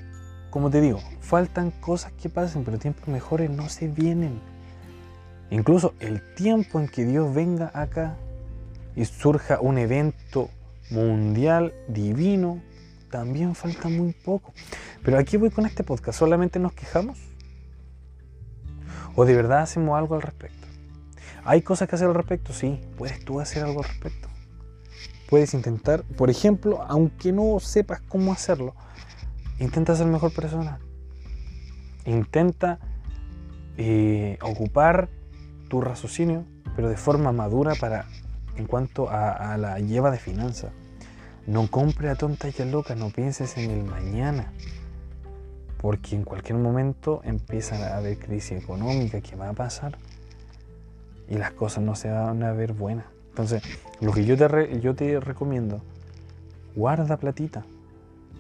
como 0.51 0.71
te 0.71 0.81
digo, 0.81 1.01
faltan 1.25 1.71
cosas 1.71 2.13
que 2.13 2.29
pasen, 2.29 2.65
pero 2.65 2.79
tiempos 2.79 3.09
mejores 3.09 3.51
no 3.51 3.69
se 3.69 3.89
vienen. 3.89 4.41
Incluso 5.51 5.95
el 6.01 6.23
tiempo 6.35 6.79
en 6.79 6.89
que 6.89 7.05
Dios 7.05 7.35
venga 7.35 7.71
acá 7.75 8.17
y 8.95 9.05
surja 9.05 9.59
un 9.61 9.79
evento 9.79 10.51
mundial 10.91 11.73
divino, 11.89 12.61
también 13.11 13.55
falta 13.55 13.89
muy 13.89 14.13
poco. 14.13 14.53
Pero 15.03 15.19
aquí 15.19 15.37
voy 15.37 15.51
con 15.51 15.67
este 15.67 15.83
podcast, 15.83 16.19
¿solamente 16.19 16.59
nos 16.59 16.73
quejamos? 16.73 17.19
¿O 19.17 19.25
de 19.25 19.35
verdad 19.35 19.61
hacemos 19.61 19.97
algo 19.97 20.15
al 20.17 20.23
respecto? 20.23 20.67
¿Hay 21.45 21.63
cosas 21.63 21.89
que 21.89 21.97
hacer 21.97 22.09
al 22.09 22.15
respecto? 22.15 22.53
Sí, 22.53 22.81
puedes 22.99 23.25
tú 23.25 23.41
hacer 23.41 23.65
algo 23.65 23.83
al 23.83 23.89
respecto. 23.89 24.29
Puedes 25.29 25.55
intentar, 25.55 26.03
por 26.03 26.31
ejemplo, 26.31 26.83
aunque 26.89 27.33
no 27.33 27.59
sepas 27.61 28.01
cómo 28.03 28.33
hacerlo, 28.33 28.75
intenta 29.59 29.97
ser 29.97 30.07
mejor 30.07 30.33
persona. 30.33 30.81
Intenta 32.05 32.79
eh, 33.77 34.39
ocupar 34.43 35.09
tu 35.69 35.81
raciocinio, 35.81 36.45
pero 36.77 36.89
de 36.89 36.97
forma 36.97 37.33
madura 37.33 37.75
para 37.75 38.07
en 38.57 38.67
cuanto 38.67 39.09
a, 39.11 39.57
la 39.57 39.79
lleva 39.81 40.11
de 40.11 40.19
finanzas. 40.19 40.73
No 41.47 41.71
compre 41.71 42.09
a 42.09 42.15
tontas 42.15 42.59
y 42.59 42.63
a 42.63 42.67
locas, 42.67 42.97
no 42.97 43.11
pienses 43.11 43.57
en 43.59 43.71
el 43.71 43.85
mañana, 43.85 44.53
porque 45.79 46.17
en 46.17 46.25
cualquier 46.25 46.59
momento 46.59 47.21
empieza 47.25 47.77
a 47.77 47.99
haber 47.99 48.19
crisis 48.19 48.63
económica, 48.63 49.21
¿qué 49.21 49.37
va 49.37 49.51
a 49.51 49.53
pasar? 49.53 49.99
Y 51.29 51.37
las 51.37 51.53
cosas 51.53 51.85
no 51.85 51.95
se 51.97 52.11
van 52.11 52.43
a 52.43 52.53
ver 52.53 52.73
buenas. 52.73 53.07
Entonces, 53.31 53.63
lo 54.01 54.13
que 54.13 54.25
yo 54.25 54.37
te 54.95 55.21
recomiendo, 55.21 55.83
guarda 56.77 57.17
platita, 57.17 57.65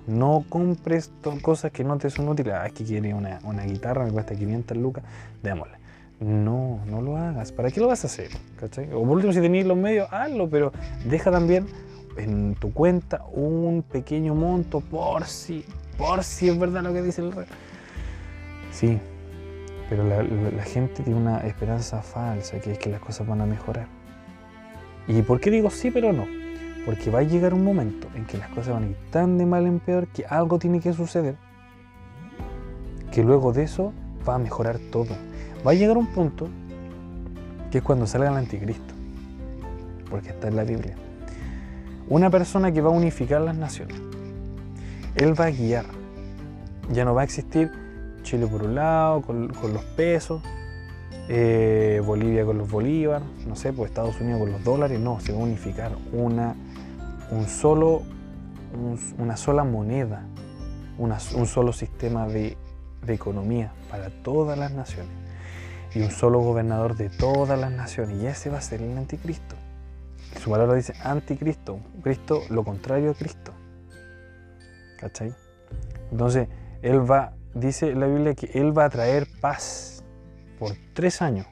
no 0.06 0.44
compres 0.48 1.10
cosas 1.42 1.72
que 1.72 1.84
no 1.84 1.96
te 1.98 2.10
son 2.10 2.28
útiles. 2.28 2.54
Ah, 2.54 2.66
es 2.66 2.72
que 2.72 2.84
quiere 2.84 3.14
una, 3.14 3.38
guitarra, 3.64 4.04
me 4.04 4.12
cuesta 4.12 4.34
500 4.34 4.76
lucas, 4.76 5.04
démosle. 5.42 5.74
No, 6.20 6.80
no 6.86 7.02
lo 7.02 7.16
hagas. 7.16 7.52
¿Para 7.52 7.70
qué 7.70 7.80
lo 7.80 7.88
vas 7.88 8.04
a 8.04 8.06
hacer? 8.06 8.30
O 8.92 9.00
por 9.00 9.16
último, 9.16 9.32
si 9.32 9.40
tenéis 9.40 9.66
los 9.66 9.76
medios, 9.76 10.08
hazlo, 10.10 10.48
pero 10.48 10.72
deja 11.04 11.30
también 11.30 11.66
en 12.16 12.54
tu 12.54 12.72
cuenta 12.72 13.24
un 13.32 13.82
pequeño 13.82 14.34
monto 14.34 14.80
por 14.80 15.24
si, 15.24 15.64
por 15.98 16.22
si 16.22 16.48
es 16.48 16.58
verdad 16.58 16.82
lo 16.82 16.92
que 16.92 17.02
dice 17.02 17.20
el 17.20 17.32
rey. 17.32 17.46
Sí, 18.70 18.98
pero 19.88 20.04
la, 20.04 20.22
la 20.22 20.62
gente 20.62 21.02
tiene 21.02 21.18
una 21.18 21.40
esperanza 21.40 22.02
falsa, 22.02 22.60
que 22.60 22.72
es 22.72 22.78
que 22.78 22.90
las 22.90 23.00
cosas 23.00 23.26
van 23.26 23.40
a 23.40 23.46
mejorar. 23.46 23.86
¿Y 25.08 25.20
por 25.22 25.40
qué 25.40 25.50
digo 25.50 25.70
sí, 25.70 25.90
pero 25.90 26.12
no? 26.12 26.26
Porque 26.84 27.10
va 27.10 27.20
a 27.20 27.22
llegar 27.22 27.54
un 27.54 27.64
momento 27.64 28.08
en 28.14 28.26
que 28.26 28.36
las 28.36 28.48
cosas 28.50 28.74
van 28.74 28.84
a 28.84 28.86
ir 28.88 28.96
tan 29.10 29.38
de 29.38 29.46
mal 29.46 29.66
en 29.66 29.80
peor 29.80 30.08
que 30.08 30.26
algo 30.26 30.58
tiene 30.58 30.80
que 30.80 30.92
suceder. 30.92 31.36
Que 33.10 33.22
luego 33.22 33.52
de 33.52 33.62
eso 33.62 33.92
va 34.28 34.34
a 34.34 34.38
mejorar 34.38 34.78
todo. 34.90 35.14
Va 35.66 35.70
a 35.70 35.74
llegar 35.74 35.96
un 35.96 36.06
punto 36.08 36.48
que 37.70 37.78
es 37.78 37.84
cuando 37.84 38.06
salga 38.06 38.30
el 38.30 38.36
anticristo. 38.36 38.94
Porque 40.10 40.30
está 40.30 40.48
en 40.48 40.56
la 40.56 40.64
Biblia. 40.64 40.94
Una 42.08 42.28
persona 42.28 42.70
que 42.70 42.80
va 42.80 42.90
a 42.90 42.92
unificar 42.92 43.40
las 43.40 43.56
naciones. 43.56 44.00
Él 45.14 45.38
va 45.38 45.46
a 45.46 45.50
guiar. 45.50 45.86
Ya 46.92 47.04
no 47.04 47.14
va 47.14 47.22
a 47.22 47.24
existir 47.24 47.70
Chile 48.24 48.46
por 48.46 48.62
un 48.62 48.74
lado, 48.74 49.22
con, 49.22 49.48
los 49.48 49.84
pesos, 49.96 50.42
eh, 51.28 52.02
Bolivia 52.04 52.44
con 52.44 52.58
los 52.58 52.68
bolívares, 52.70 53.26
no 53.46 53.54
sé, 53.54 53.72
pues 53.72 53.90
Estados 53.90 54.20
Unidos 54.20 54.40
con 54.40 54.52
los 54.52 54.64
dólares. 54.64 54.98
No, 54.98 55.20
se 55.20 55.32
va 55.32 55.38
a 55.38 55.42
unificar 55.42 55.92
una 56.12 56.54
un 57.34 57.48
solo, 57.48 58.02
una 59.18 59.36
sola 59.36 59.64
moneda, 59.64 60.24
un 60.98 61.46
solo 61.46 61.72
sistema 61.72 62.26
de, 62.26 62.56
economía 63.06 63.70
para 63.90 64.08
todas 64.08 64.56
las 64.56 64.72
naciones 64.72 65.12
y 65.94 66.00
un 66.00 66.10
solo 66.10 66.40
gobernador 66.40 66.96
de 66.96 67.10
todas 67.10 67.58
las 67.58 67.70
naciones. 67.70 68.22
Y 68.22 68.26
ese 68.26 68.48
va 68.48 68.58
a 68.58 68.62
ser 68.62 68.80
el 68.80 68.96
anticristo. 68.96 69.56
Su 70.42 70.50
palabra 70.50 70.74
dice 70.74 70.94
anticristo, 71.02 71.80
Cristo 72.02 72.40
lo 72.48 72.64
contrario 72.64 73.10
a 73.10 73.14
Cristo. 73.14 73.52
¿Cachai? 74.98 75.34
Entonces, 76.10 76.48
Él 76.80 77.08
va, 77.08 77.34
dice 77.54 77.94
la 77.94 78.06
Biblia 78.06 78.34
que 78.34 78.50
Él 78.54 78.76
va 78.76 78.86
a 78.86 78.90
traer 78.90 79.28
paz 79.42 80.02
por 80.58 80.72
tres 80.94 81.20
años 81.20 81.46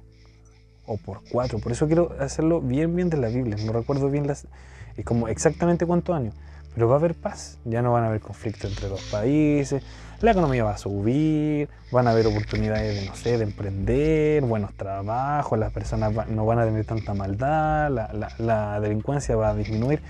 o 0.87 0.97
por 0.97 1.21
cuatro. 1.31 1.59
Por 1.59 1.73
eso 1.73 1.87
quiero 1.87 2.16
hacerlo 2.18 2.62
bien, 2.62 2.97
bien 2.97 3.11
de 3.11 3.18
la 3.18 3.29
Biblia. 3.29 3.57
No 3.62 3.73
recuerdo 3.73 4.09
bien 4.09 4.27
las, 4.27 4.47
y 4.96 5.02
como 5.02 5.28
exactamente 5.28 5.87
cuántos 5.87 6.16
años. 6.16 6.35
Pero 6.74 6.88
va 6.88 6.94
a 6.94 6.98
haber 6.98 7.14
paz, 7.14 7.59
ya 7.64 7.83
no 7.83 7.92
van 7.92 8.05
a 8.05 8.09
haber 8.09 8.20
conflictos 8.20 8.70
entre 8.70 8.88
los 8.88 9.02
países, 9.11 9.83
la 10.22 10.31
economía 10.31 10.62
va 10.62 10.70
a 10.74 10.78
subir, 10.78 11.68
van 11.90 12.07
a 12.07 12.12
haber 12.12 12.28
oportunidades 12.28 13.00
de, 13.00 13.07
no 13.09 13.14
sé, 13.16 13.38
de 13.38 13.44
emprender, 13.44 14.42
buenos 14.44 14.72
trabajos, 14.74 15.59
las 15.59 15.72
personas 15.72 16.28
no 16.28 16.46
van 16.46 16.61
a 16.61 16.64
tener 16.64 16.85
tanta 16.85 17.12
maldad, 17.12 17.90
la, 18.38 18.81
delincuencia 18.81 19.35
va 19.35 19.48
a 19.48 19.55
disminuir. 19.57 20.00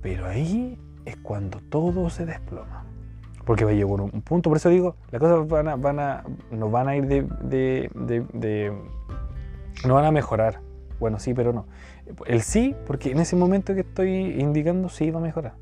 Pero 0.00 0.26
ahí 0.26 0.78
es 1.04 1.16
cuando 1.18 1.60
todo 1.68 2.08
se 2.08 2.24
desploma. 2.24 2.86
Porque 3.44 3.66
va 3.66 3.72
a 3.72 3.74
llegar 3.74 4.00
un 4.00 4.22
punto, 4.22 4.48
por 4.48 4.56
eso 4.56 4.70
digo, 4.70 4.96
las 5.10 5.20
cosas 5.20 5.46
van 5.48 5.68
a, 5.68 5.76
van 5.76 6.00
a, 6.00 6.24
no 6.50 6.70
van 6.70 6.88
a 6.88 6.96
ir 6.96 7.06
de, 7.06 7.90
de, 7.92 8.72
no 9.86 9.94
van 9.94 10.06
a 10.06 10.10
mejorar. 10.12 10.60
Bueno, 10.98 11.18
sí, 11.18 11.34
pero 11.34 11.52
no. 11.52 11.66
El 12.26 12.42
sí, 12.42 12.74
porque 12.86 13.10
en 13.10 13.20
ese 13.20 13.36
momento 13.36 13.74
que 13.74 13.80
estoy 13.80 14.40
indicando 14.40 14.88
sí 14.88 15.10
va 15.10 15.20
a 15.20 15.22
mejorar. 15.22 15.54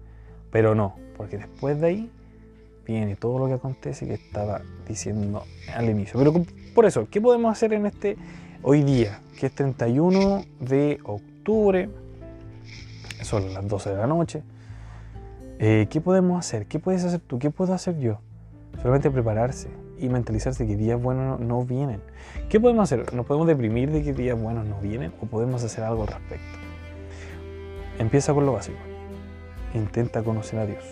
Pero 0.50 0.74
no, 0.74 0.96
porque 1.16 1.38
después 1.38 1.80
de 1.80 1.86
ahí 1.86 2.10
viene 2.84 3.16
todo 3.16 3.38
lo 3.38 3.46
que 3.46 3.54
acontece 3.54 4.06
que 4.06 4.14
estaba 4.14 4.62
diciendo 4.86 5.44
al 5.74 5.88
inicio. 5.88 6.18
Pero 6.18 6.34
por 6.74 6.84
eso, 6.84 7.06
¿qué 7.10 7.20
podemos 7.20 7.52
hacer 7.52 7.72
en 7.72 7.86
este 7.86 8.16
hoy 8.62 8.82
día, 8.82 9.20
que 9.38 9.46
es 9.46 9.54
31 9.54 10.44
de 10.60 10.98
octubre? 11.04 11.88
Son 13.22 13.54
las 13.54 13.66
12 13.66 13.90
de 13.90 13.96
la 13.96 14.06
noche. 14.06 14.42
Eh, 15.58 15.86
¿Qué 15.88 16.00
podemos 16.00 16.38
hacer? 16.38 16.66
¿Qué 16.66 16.80
puedes 16.80 17.04
hacer 17.04 17.20
tú? 17.20 17.38
¿Qué 17.38 17.50
puedo 17.50 17.72
hacer 17.72 17.98
yo? 17.98 18.20
Solamente 18.78 19.10
prepararse 19.10 19.81
y 20.02 20.08
mentalizarse 20.08 20.66
que 20.66 20.76
días 20.76 21.00
buenos 21.00 21.38
no, 21.38 21.64
vienen. 21.64 22.00
¿Qué 22.48 22.58
podemos 22.58 22.82
hacer? 22.82 23.14
¿Nos 23.14 23.24
podemos 23.24 23.46
deprimir 23.46 23.90
de 23.92 24.02
que 24.02 24.12
días 24.12 24.38
buenos 24.38 24.66
no 24.66 24.80
vienen 24.80 25.12
o 25.20 25.26
podemos 25.26 25.62
hacer 25.62 25.84
algo 25.84 26.02
al 26.02 26.08
respecto? 26.08 26.58
Empieza 27.98 28.34
con 28.34 28.44
lo 28.44 28.52
básico. 28.52 28.78
Intenta 29.74 30.22
conocer 30.22 30.58
a 30.58 30.66
Dios. 30.66 30.84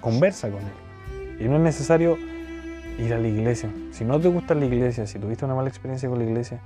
Conversa 0.00 0.48
con 0.48 0.60
Él. 0.60 1.44
Y 1.44 1.48
no 1.48 1.56
es 1.56 1.62
necesario 1.62 2.16
ir 2.98 3.12
a 3.12 3.18
la 3.18 3.26
iglesia. 3.26 3.70
Si 3.90 4.04
no 4.04 4.20
te 4.20 4.28
gusta 4.28 4.54
la 4.54 4.66
iglesia, 4.66 5.06
si 5.06 5.18
tuviste 5.18 5.44
una 5.44 5.56
mala 5.56 5.68
experiencia 5.68 6.08
con 6.08 6.18
la 6.18 6.24
iglesia, 6.24 6.60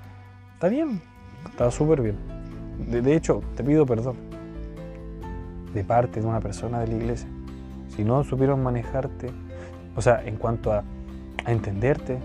está 0.53 0.69
bien, 0.69 1.01
está 1.49 1.71
súper 1.71 2.03
bien. 2.03 2.19
De, 2.91 3.01
de, 3.01 3.17
hecho, 3.17 3.41
te 3.57 3.65
pido 3.65 3.87
perdón 3.87 4.17
de 5.73 5.85
parte 5.85 6.21
de 6.21 6.27
una 6.27 6.41
persona 6.41 6.81
de 6.81 6.89
la 6.89 6.95
iglesia. 6.95 7.29
Si 7.97 8.05
no 8.05 8.25
supieron 8.25 8.63
manejarte, 8.63 9.31
o 9.97 10.03
sea, 10.03 10.23
en 10.25 10.37
cuanto 10.37 10.73
a 10.73 10.85
a 11.45 11.53
entenderte. 11.53 12.19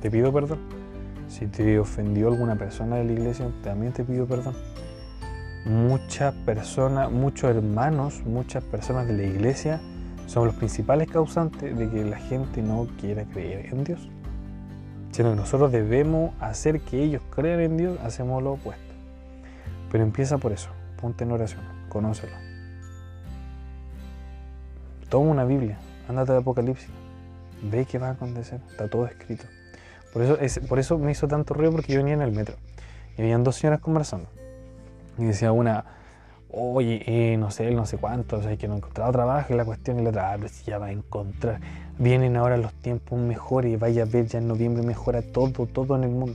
Te 0.00 0.10
pido 0.10 0.32
perdón. 0.32 0.58
Si 1.28 1.46
te 1.46 1.78
ofendió 1.78 2.28
alguna 2.28 2.56
persona 2.56 2.96
de 2.96 3.04
la 3.04 3.12
iglesia, 3.12 3.48
también 3.62 3.92
te 3.92 4.04
pido 4.04 4.26
perdón. 4.26 4.54
Muchas 5.64 6.34
personas, 6.34 7.10
muchos 7.10 7.54
hermanos, 7.54 8.22
muchas 8.24 8.64
personas 8.64 9.06
de 9.06 9.12
la 9.12 9.22
iglesia 9.24 9.80
son 10.26 10.46
los 10.46 10.54
principales 10.54 11.08
causantes 11.08 11.76
de 11.76 11.90
que 11.90 12.04
la 12.04 12.18
gente 12.18 12.62
no 12.62 12.86
quiera 13.00 13.24
creer 13.24 13.66
en 13.72 13.84
Dios. 13.84 14.08
Sino 15.12 15.30
que 15.30 15.36
nosotros 15.36 15.70
debemos 15.72 16.32
hacer 16.40 16.80
que 16.80 17.02
ellos 17.02 17.22
crean 17.34 17.60
en 17.60 17.76
Dios, 17.76 17.98
hacemos 18.02 18.42
lo 18.42 18.52
opuesto. 18.52 18.94
Pero 19.90 20.04
empieza 20.04 20.38
por 20.38 20.52
eso, 20.52 20.70
ponte 21.00 21.24
en 21.24 21.32
oración, 21.32 21.62
conócelo. 21.88 22.36
Toma 25.08 25.30
una 25.30 25.44
Biblia, 25.44 25.78
Ándate 26.10 26.32
de 26.32 26.38
Apocalipsis. 26.38 26.90
Ve 27.62 27.84
qué 27.84 27.98
va 27.98 28.08
a 28.08 28.10
acontecer. 28.12 28.60
Está 28.68 28.88
todo 28.88 29.06
escrito. 29.06 29.44
Por 30.12 30.22
eso, 30.22 30.38
es, 30.40 30.58
por 30.58 30.80
eso 30.80 30.98
me 30.98 31.12
hizo 31.12 31.28
tanto 31.28 31.54
ruido 31.54 31.70
porque 31.70 31.92
yo 31.92 32.00
venía 32.00 32.14
en 32.14 32.22
el 32.22 32.32
metro. 32.32 32.56
Y 33.16 33.22
habían 33.22 33.44
dos 33.44 33.54
señoras 33.56 33.78
conversando. 33.78 34.28
Y 35.18 35.24
decía 35.24 35.52
una, 35.52 35.84
oye, 36.50 37.04
eh, 37.06 37.36
no 37.36 37.52
sé, 37.52 37.70
no 37.70 37.86
sé 37.86 37.96
cuántos, 37.96 38.44
hay 38.44 38.56
que 38.56 38.66
no 38.66 38.74
encontrado 38.74 39.12
trabajo 39.12 39.54
y 39.54 39.56
la 39.56 39.64
cuestión 39.64 40.00
y 40.00 40.02
la 40.02 40.10
otra, 40.10 40.32
ah, 40.32 40.48
si 40.48 40.64
ya 40.64 40.78
va 40.78 40.86
a 40.86 40.90
encontrar. 40.90 41.60
Vienen 41.96 42.36
ahora 42.36 42.56
los 42.56 42.72
tiempos 42.74 43.16
mejores 43.20 43.72
y 43.72 43.76
vaya 43.76 44.02
a 44.02 44.06
ver, 44.06 44.26
ya 44.26 44.40
en 44.40 44.48
noviembre 44.48 44.82
mejora 44.82 45.22
todo, 45.22 45.66
todo 45.66 45.94
en 45.94 46.02
el 46.02 46.10
mundo. 46.10 46.34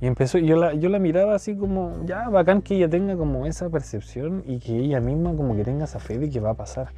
Y 0.00 0.06
empezó, 0.06 0.38
yo 0.38 0.56
la, 0.56 0.72
yo 0.72 0.88
la 0.88 0.98
miraba 0.98 1.34
así 1.34 1.54
como, 1.56 2.06
ya, 2.06 2.30
bacán 2.30 2.62
que 2.62 2.76
ella 2.76 2.88
tenga 2.88 3.16
como 3.16 3.44
esa 3.44 3.68
percepción 3.68 4.44
y 4.46 4.60
que 4.60 4.78
ella 4.78 5.00
misma 5.00 5.36
como 5.36 5.54
que 5.54 5.64
tenga 5.64 5.84
esa 5.84 5.98
fe 5.98 6.18
de 6.18 6.30
que 6.30 6.40
va 6.40 6.50
a 6.50 6.54
pasar. 6.54 6.88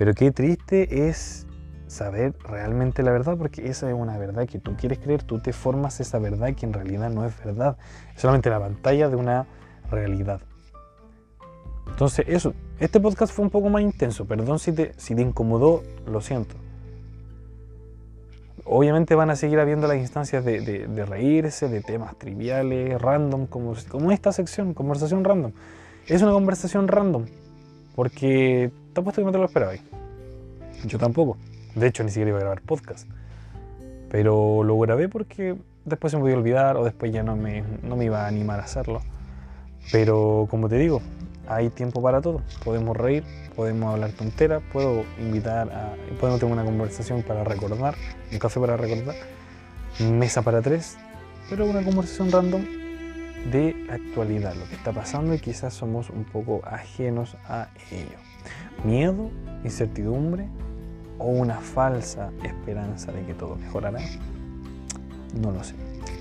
Pero 0.00 0.14
qué 0.14 0.30
triste 0.30 1.08
es 1.10 1.46
saber 1.86 2.32
realmente 2.48 3.02
la 3.02 3.12
verdad, 3.12 3.36
porque 3.36 3.68
esa 3.68 3.86
es 3.86 3.94
una 3.94 4.16
verdad 4.16 4.48
que 4.48 4.58
tú 4.58 4.74
quieres 4.74 4.98
creer, 4.98 5.22
tú 5.22 5.40
te 5.40 5.52
formas 5.52 6.00
esa 6.00 6.18
verdad 6.18 6.54
que 6.54 6.64
en 6.64 6.72
realidad 6.72 7.10
no 7.10 7.26
es 7.26 7.36
verdad, 7.44 7.76
es 8.14 8.22
solamente 8.22 8.48
la 8.48 8.60
pantalla 8.60 9.10
de 9.10 9.16
una 9.16 9.44
realidad. 9.90 10.40
Entonces, 11.86 12.24
eso, 12.28 12.54
este 12.78 12.98
podcast 12.98 13.30
fue 13.30 13.44
un 13.44 13.50
poco 13.50 13.68
más 13.68 13.82
intenso, 13.82 14.24
perdón 14.24 14.58
si 14.58 14.72
te, 14.72 14.94
si 14.96 15.14
te 15.14 15.20
incomodó, 15.20 15.82
lo 16.06 16.22
siento. 16.22 16.54
Obviamente 18.64 19.14
van 19.14 19.28
a 19.28 19.36
seguir 19.36 19.60
habiendo 19.60 19.86
las 19.86 19.98
instancias 19.98 20.42
de, 20.46 20.62
de, 20.62 21.04
reírse, 21.04 21.68
de 21.68 21.82
temas 21.82 22.16
triviales, 22.16 22.98
random, 23.02 23.46
como, 23.46 23.74
como 23.90 24.12
esta 24.12 24.32
sección, 24.32 24.72
conversación 24.72 25.24
random. 25.24 25.52
Es 26.06 26.22
una 26.22 26.32
conversación 26.32 26.88
random, 26.88 27.26
porque 27.94 28.70
te 28.92 29.00
apuesto 29.00 29.20
que 29.20 29.26
no 29.26 29.32
te 29.32 29.38
lo 29.38 29.44
esperabas. 29.44 29.80
Yo 30.84 30.98
tampoco. 30.98 31.36
De 31.74 31.86
hecho, 31.86 32.02
ni 32.02 32.10
siquiera 32.10 32.30
iba 32.30 32.38
a 32.38 32.40
grabar 32.40 32.62
podcast. 32.62 33.08
Pero 34.10 34.64
lo 34.64 34.78
grabé 34.78 35.08
porque 35.08 35.56
después 35.84 36.10
se 36.10 36.16
me 36.16 36.22
podía 36.22 36.36
olvidar 36.36 36.76
o 36.76 36.84
después 36.84 37.12
ya 37.12 37.22
no 37.22 37.36
me, 37.36 37.62
no 37.82 37.96
me 37.96 38.06
iba 38.06 38.24
a 38.24 38.28
animar 38.28 38.60
a 38.60 38.64
hacerlo. 38.64 39.02
Pero 39.92 40.46
como 40.50 40.68
te 40.68 40.76
digo, 40.76 41.00
hay 41.46 41.68
tiempo 41.70 42.02
para 42.02 42.20
todo. 42.20 42.42
Podemos 42.64 42.96
reír, 42.96 43.24
podemos 43.54 43.92
hablar 43.92 44.12
tontera, 44.12 44.60
puedo 44.72 45.04
invitar 45.18 45.70
a. 45.72 45.94
podemos 46.18 46.40
tener 46.40 46.52
una 46.52 46.64
conversación 46.64 47.22
para 47.22 47.44
recordar, 47.44 47.94
un 48.32 48.38
café 48.38 48.60
para 48.60 48.76
recordar, 48.76 49.14
mesa 50.00 50.42
para 50.42 50.60
tres, 50.62 50.96
pero 51.48 51.66
una 51.66 51.82
conversación 51.82 52.30
random 52.30 52.79
de 53.52 53.86
actualidad, 53.90 54.54
lo 54.54 54.66
que 54.68 54.74
está 54.74 54.92
pasando 54.92 55.34
y 55.34 55.38
quizás 55.38 55.74
somos 55.74 56.10
un 56.10 56.24
poco 56.24 56.60
ajenos 56.64 57.36
a 57.48 57.68
ello. 57.90 58.18
Miedo, 58.84 59.30
incertidumbre, 59.64 60.48
o 61.20 61.26
una 61.26 61.56
falsa 61.56 62.32
esperanza 62.42 63.12
de 63.12 63.24
que 63.24 63.34
todo 63.34 63.56
mejorará? 63.56 64.00
No 65.40 65.52
lo 65.52 65.62
sé. 65.62 65.74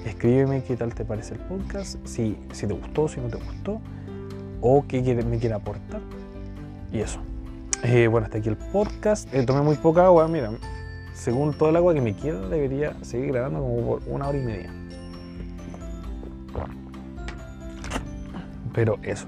Escríbeme 0.05 0.63
qué 0.63 0.75
tal 0.75 0.93
te 0.93 1.05
parece 1.05 1.34
el 1.34 1.39
podcast, 1.41 2.05
si, 2.05 2.38
si 2.51 2.67
te 2.67 2.73
gustó, 2.73 3.08
si 3.08 3.19
no 3.19 3.27
te 3.27 3.38
gustó, 3.38 3.82
o 4.62 4.86
qué 4.88 5.01
me 5.01 5.39
quiere 5.39 5.55
aportar. 5.55 6.01
Y 6.91 6.99
eso. 6.99 7.19
Eh, 7.84 8.08
bueno, 8.08 8.25
hasta 8.25 8.39
aquí 8.39 8.49
el 8.49 8.58
podcast. 8.58 9.34
Eh, 9.34 9.43
tomé 9.43 9.62
muy 9.62 9.75
poca 9.75 10.05
agua, 10.05 10.27
mira, 10.27 10.51
según 11.13 11.53
todo 11.53 11.69
el 11.69 11.75
agua 11.77 11.93
que 11.93 12.01
me 12.01 12.15
queda, 12.15 12.47
debería 12.49 12.93
seguir 13.03 13.32
grabando 13.32 13.62
como 13.62 13.86
por 13.86 14.01
una 14.08 14.27
hora 14.27 14.38
y 14.38 14.41
media. 14.41 14.73
Pero 18.73 18.99
eso. 19.03 19.27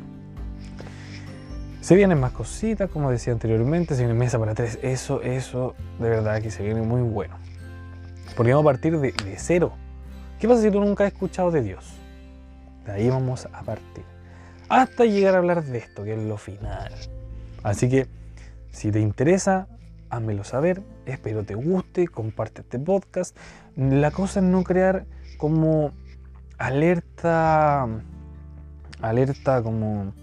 Se 1.82 1.95
vienen 1.95 2.19
más 2.19 2.32
cositas, 2.32 2.89
como 2.91 3.10
decía 3.10 3.34
anteriormente, 3.34 3.95
se 3.95 4.04
viene 4.04 4.17
mesa 4.17 4.38
para 4.38 4.54
tres. 4.54 4.77
Eso, 4.84 5.21
eso, 5.23 5.73
de 5.99 6.10
verdad 6.10 6.41
que 6.41 6.51
se 6.51 6.63
viene 6.63 6.82
muy 6.82 7.01
bueno. 7.01 7.36
Porque 8.36 8.54
vamos 8.54 8.69
a 8.69 8.73
partir 8.73 8.99
de, 8.99 9.13
cero. 9.38 9.73
¿Qué 10.39 10.47
pasa 10.47 10.62
si 10.62 10.71
tú 10.71 10.80
nunca 10.80 11.06
has 11.06 11.13
escuchado 11.13 11.49
de 11.49 11.63
Dios? 11.63 11.95
De 12.86 12.91
ahí 12.91 13.10
vamos 13.10 13.47
a 13.51 13.63
partir. 13.63 14.04
Hasta 14.69 15.06
llegar 15.06 15.34
a 15.36 15.39
hablar 15.39 15.63
de 15.63 15.80
esto, 15.80 16.04
que 16.04 16.13
es 16.13 16.19
lo 16.19 16.38
final. 16.38 16.93
Así 17.63 17.89
que, 17.89 18.08
si 18.71 18.91
te 18.91 18.99
interesa, 18.99 19.67
házmelo 20.10 20.43
saber. 20.43 20.84
Espero 21.08 21.43
te 21.43 21.56
guste, 21.56 22.08
comparte 22.08 22.62
este 22.62 22.77
podcast. 22.77 23.36
La 23.75 24.12
cosa 24.12 24.39
es 24.39 24.45
no 24.45 24.63
crear 24.63 25.06
como 25.38 25.93
alerta, 26.60 27.88
alerta 29.01 29.61
como 29.61 30.13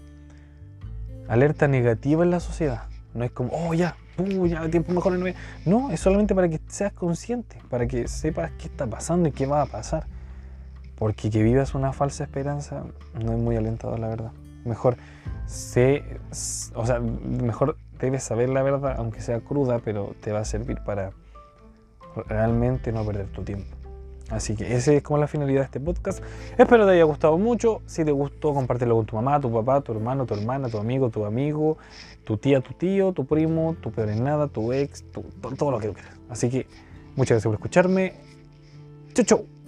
alerta 1.27 1.67
negativa 1.67 2.23
en 2.23 2.31
la 2.31 2.39
sociedad. 2.39 2.83
No 3.13 3.23
es 3.23 3.31
como, 3.31 3.51
oh, 3.53 3.73
ya, 3.73 3.95
uh, 4.17 4.45
ya, 4.45 4.67
tiempo 4.69 4.93
mejor 4.93 5.13
no 5.13 5.25
No, 5.65 5.91
es 5.91 5.99
solamente 5.99 6.35
para 6.35 6.49
que 6.49 6.59
seas 6.67 6.93
consciente, 6.93 7.57
para 7.69 7.87
que 7.87 8.07
sepas 8.07 8.51
qué 8.59 8.67
está 8.67 8.87
pasando 8.87 9.29
y 9.29 9.31
qué 9.31 9.45
va 9.45 9.61
a 9.61 9.65
pasar. 9.65 10.05
Porque 10.95 11.29
que 11.29 11.43
vivas 11.43 11.75
una 11.75 11.93
falsa 11.93 12.23
esperanza 12.23 12.83
no 13.13 13.31
es 13.31 13.39
muy 13.39 13.55
alentador, 13.55 13.99
la 13.99 14.09
verdad. 14.09 14.31
Mejor 14.65 14.97
sé, 15.45 16.03
o 16.75 16.85
sea, 16.85 16.99
mejor 16.99 17.77
debes 17.99 18.23
saber 18.23 18.49
la 18.49 18.61
verdad, 18.63 18.95
aunque 18.97 19.21
sea 19.21 19.39
cruda, 19.39 19.79
pero 19.79 20.13
te 20.21 20.31
va 20.31 20.39
a 20.39 20.45
servir 20.45 20.79
para 20.85 21.11
realmente 22.27 22.91
no 22.91 23.05
perder 23.05 23.27
tu 23.27 23.43
tiempo. 23.43 23.78
Así 24.29 24.55
que 24.55 24.75
esa 24.75 24.93
es 24.93 25.01
como 25.01 25.17
la 25.17 25.27
finalidad 25.27 25.61
de 25.61 25.65
este 25.65 25.79
podcast. 25.79 26.23
Espero 26.57 26.85
te 26.85 26.93
haya 26.93 27.03
gustado 27.03 27.37
mucho. 27.37 27.81
Si 27.85 28.05
te 28.05 28.11
gustó, 28.11 28.53
compártelo 28.53 28.95
con 28.95 29.05
tu 29.05 29.15
mamá, 29.15 29.39
tu 29.39 29.51
papá, 29.51 29.81
tu 29.81 29.91
hermano, 29.91 30.25
tu 30.25 30.35
hermana, 30.35 30.69
tu 30.69 30.77
amigo, 30.77 31.09
tu 31.09 31.25
amigo, 31.25 31.77
tu 32.23 32.37
tía, 32.37 32.61
tu 32.61 32.73
tío, 32.73 33.11
tu 33.11 33.25
primo, 33.25 33.75
tu 33.81 33.91
peor 33.91 34.09
en 34.09 34.23
nada, 34.23 34.47
tu 34.47 34.71
ex, 34.71 35.03
todo 35.57 35.71
lo 35.71 35.79
que 35.79 35.87
tú 35.87 35.93
quieras. 35.93 36.13
Así 36.29 36.49
que 36.49 36.67
muchas 37.15 37.35
gracias 37.35 37.45
por 37.45 37.55
escucharme. 37.55 38.13
Chau, 39.13 39.25
chau. 39.25 39.58